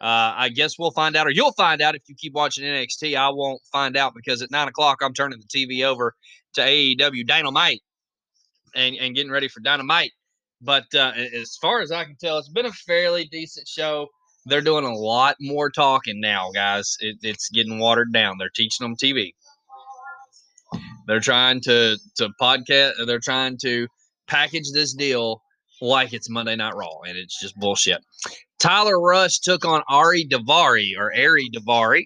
Uh, 0.00 0.32
I 0.34 0.48
guess 0.48 0.78
we'll 0.78 0.92
find 0.92 1.14
out, 1.14 1.26
or 1.26 1.30
you'll 1.30 1.52
find 1.52 1.82
out 1.82 1.94
if 1.94 2.02
you 2.08 2.14
keep 2.14 2.32
watching 2.32 2.64
NXT. 2.64 3.16
I 3.16 3.28
won't 3.30 3.60
find 3.70 3.96
out 3.96 4.14
because 4.14 4.40
at 4.40 4.50
nine 4.50 4.68
o'clock 4.68 4.98
I'm 5.02 5.12
turning 5.12 5.38
the 5.40 5.46
TV 5.46 5.84
over 5.84 6.14
to 6.54 6.62
AEW 6.62 7.26
Dynamite 7.26 7.82
and, 8.74 8.96
and 8.96 9.14
getting 9.14 9.30
ready 9.30 9.48
for 9.48 9.60
Dynamite. 9.60 10.12
But 10.62 10.86
uh, 10.94 11.12
as 11.34 11.56
far 11.60 11.80
as 11.80 11.92
I 11.92 12.04
can 12.04 12.16
tell, 12.16 12.38
it's 12.38 12.48
been 12.48 12.66
a 12.66 12.72
fairly 12.72 13.26
decent 13.26 13.68
show. 13.68 14.08
They're 14.46 14.60
doing 14.60 14.84
a 14.84 14.94
lot 14.94 15.36
more 15.40 15.70
talking 15.70 16.20
now, 16.20 16.50
guys. 16.52 16.96
It, 17.00 17.16
it's 17.22 17.50
getting 17.50 17.78
watered 17.78 18.12
down. 18.12 18.36
They're 18.38 18.50
teaching 18.54 18.84
them 18.84 18.96
TV. 18.96 19.32
They're 21.06 21.20
trying 21.20 21.60
to 21.62 21.98
to 22.16 22.28
podcast. 22.40 22.92
They're 23.06 23.20
trying 23.20 23.58
to 23.62 23.86
package 24.26 24.70
this 24.72 24.94
deal 24.94 25.42
like 25.80 26.12
it's 26.12 26.30
Monday 26.30 26.56
Night 26.56 26.74
Raw, 26.74 27.00
and 27.06 27.16
it's 27.16 27.40
just 27.40 27.56
bullshit. 27.56 27.98
Tyler 28.58 29.00
Rust 29.00 29.42
took 29.44 29.64
on 29.64 29.82
Ari 29.88 30.26
Daivari 30.26 30.92
or 30.98 31.12
Ari 31.12 31.50
Daivari. 31.50 32.04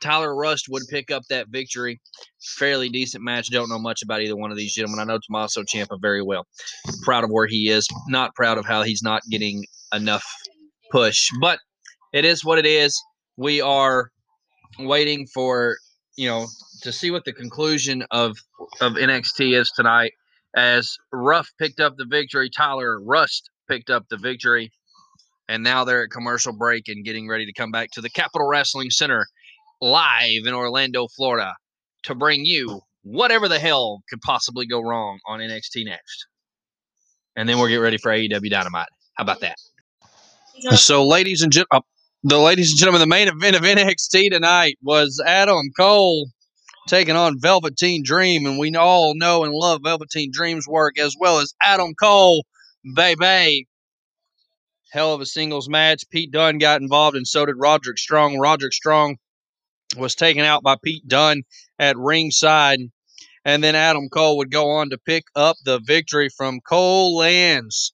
Tyler 0.00 0.34
Rust 0.34 0.66
would 0.68 0.84
pick 0.88 1.10
up 1.10 1.24
that 1.28 1.48
victory. 1.48 2.00
Fairly 2.40 2.88
decent 2.88 3.24
match. 3.24 3.50
Don't 3.50 3.68
know 3.68 3.80
much 3.80 4.02
about 4.02 4.22
either 4.22 4.36
one 4.36 4.52
of 4.52 4.56
these 4.56 4.74
gentlemen. 4.74 5.00
I 5.00 5.04
know 5.04 5.18
Tommaso 5.18 5.62
Ciampa 5.64 6.00
very 6.00 6.22
well. 6.22 6.46
Proud 7.02 7.24
of 7.24 7.30
where 7.30 7.46
he 7.46 7.68
is. 7.68 7.86
Not 8.08 8.34
proud 8.34 8.58
of 8.58 8.64
how 8.64 8.82
he's 8.82 9.02
not 9.02 9.22
getting 9.28 9.64
enough 9.92 10.24
push, 10.90 11.28
but 11.40 11.58
it 12.12 12.24
is 12.24 12.44
what 12.44 12.58
it 12.58 12.66
is. 12.66 13.02
We 13.36 13.60
are 13.60 14.10
waiting 14.78 15.26
for 15.26 15.76
you 16.16 16.28
know 16.28 16.46
to 16.82 16.92
see 16.92 17.10
what 17.10 17.24
the 17.24 17.32
conclusion 17.32 18.04
of 18.10 18.36
of 18.80 18.94
NXT 18.94 19.58
is 19.58 19.70
tonight. 19.74 20.12
As 20.56 20.96
Ruff 21.12 21.50
picked 21.58 21.80
up 21.80 21.96
the 21.96 22.06
victory, 22.08 22.50
Tyler 22.50 23.00
Rust 23.00 23.50
picked 23.68 23.90
up 23.90 24.06
the 24.08 24.16
victory, 24.16 24.72
and 25.48 25.62
now 25.62 25.84
they're 25.84 26.04
at 26.04 26.10
commercial 26.10 26.52
break 26.52 26.88
and 26.88 27.04
getting 27.04 27.28
ready 27.28 27.46
to 27.46 27.52
come 27.52 27.70
back 27.70 27.90
to 27.92 28.00
the 28.00 28.10
Capitol 28.10 28.48
Wrestling 28.48 28.90
Center 28.90 29.26
live 29.80 30.46
in 30.46 30.54
Orlando, 30.54 31.06
Florida, 31.08 31.54
to 32.04 32.14
bring 32.14 32.44
you 32.44 32.80
whatever 33.02 33.48
the 33.48 33.58
hell 33.58 34.02
could 34.10 34.20
possibly 34.20 34.66
go 34.66 34.80
wrong 34.80 35.18
on 35.26 35.40
NXT 35.40 35.84
next. 35.84 36.26
And 37.36 37.48
then 37.48 37.58
we'll 37.58 37.68
get 37.68 37.76
ready 37.76 37.98
for 37.98 38.10
AEW 38.10 38.50
Dynamite. 38.50 38.88
How 39.16 39.22
about 39.22 39.40
that? 39.40 39.56
So, 40.74 41.06
ladies 41.06 41.42
and 41.42 41.52
gentlemen, 41.52 41.82
oh, 41.84 41.97
the 42.24 42.38
ladies 42.38 42.72
and 42.72 42.78
gentlemen, 42.78 43.00
the 43.00 43.06
main 43.06 43.28
event 43.28 43.54
of 43.54 43.62
NXT 43.62 44.30
tonight 44.30 44.76
was 44.82 45.22
Adam 45.24 45.70
Cole 45.78 46.28
taking 46.88 47.14
on 47.14 47.38
Velveteen 47.38 48.02
Dream, 48.02 48.44
and 48.44 48.58
we 48.58 48.74
all 48.74 49.14
know 49.14 49.44
and 49.44 49.52
love 49.52 49.82
Velveteen 49.84 50.30
Dream's 50.32 50.66
work 50.66 50.98
as 50.98 51.14
well 51.18 51.38
as 51.38 51.54
Adam 51.62 51.94
Cole, 51.94 52.44
baby. 52.94 53.68
Hell 54.90 55.14
of 55.14 55.20
a 55.20 55.26
singles 55.26 55.68
match. 55.68 56.02
Pete 56.10 56.32
Dunne 56.32 56.58
got 56.58 56.80
involved, 56.80 57.16
and 57.16 57.26
so 57.26 57.46
did 57.46 57.54
Roderick 57.56 57.98
Strong. 57.98 58.38
Roderick 58.38 58.72
Strong 58.72 59.18
was 59.96 60.16
taken 60.16 60.44
out 60.44 60.62
by 60.64 60.76
Pete 60.82 61.06
Dunne 61.06 61.42
at 61.78 61.96
ringside, 61.96 62.80
and 63.44 63.62
then 63.62 63.76
Adam 63.76 64.08
Cole 64.08 64.38
would 64.38 64.50
go 64.50 64.70
on 64.70 64.90
to 64.90 64.98
pick 64.98 65.24
up 65.36 65.56
the 65.64 65.78
victory 65.78 66.30
from 66.36 66.60
Cole 66.68 67.16
Lands 67.16 67.92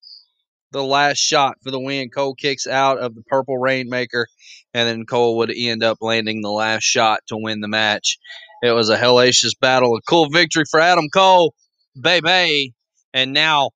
the 0.75 0.85
last 0.85 1.19
shot 1.19 1.57
for 1.63 1.71
the 1.71 1.81
win. 1.81 2.11
Cole 2.11 2.35
kicks 2.35 2.67
out 2.67 2.99
of 2.99 3.15
the 3.15 3.23
purple 3.23 3.57
rainmaker, 3.57 4.27
and 4.75 4.89
then 4.89 5.07
Cole 5.07 5.39
would 5.39 5.53
end 5.57 5.83
up 5.83 5.99
landing 6.01 6.43
the 6.43 6.51
last 6.51 6.83
shot 6.83 7.21
to 7.29 7.37
win 7.39 7.61
the 7.61 7.69
match. 7.69 8.19
It 8.63 8.73
was 8.73 8.91
a 8.91 8.99
hellacious 8.99 9.53
battle, 9.59 9.97
a 9.97 10.03
cool 10.03 10.29
victory 10.29 10.65
for 10.71 10.81
Adam 10.81 11.09
Cole, 11.15 11.55
baby. 11.99 12.75
And 13.15 13.33
now 13.33 13.71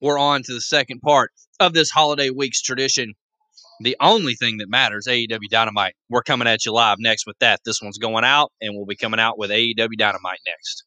we're 0.00 0.18
on 0.18 0.42
to 0.42 0.52
the 0.52 0.60
second 0.60 1.00
part 1.00 1.32
of 1.58 1.72
this 1.72 1.90
holiday 1.90 2.30
week's 2.30 2.60
tradition. 2.60 3.14
The 3.80 3.96
only 4.00 4.34
thing 4.34 4.58
that 4.58 4.68
matters, 4.68 5.06
AEW 5.06 5.48
Dynamite. 5.50 5.94
We're 6.10 6.22
coming 6.22 6.48
at 6.48 6.64
you 6.64 6.72
live 6.72 6.98
next 6.98 7.26
with 7.26 7.38
that. 7.40 7.60
This 7.64 7.80
one's 7.82 7.98
going 7.98 8.24
out, 8.24 8.52
and 8.60 8.74
we'll 8.74 8.86
be 8.86 8.96
coming 8.96 9.20
out 9.20 9.38
with 9.38 9.50
AEW 9.50 9.96
Dynamite 9.98 10.40
next. 10.46 10.85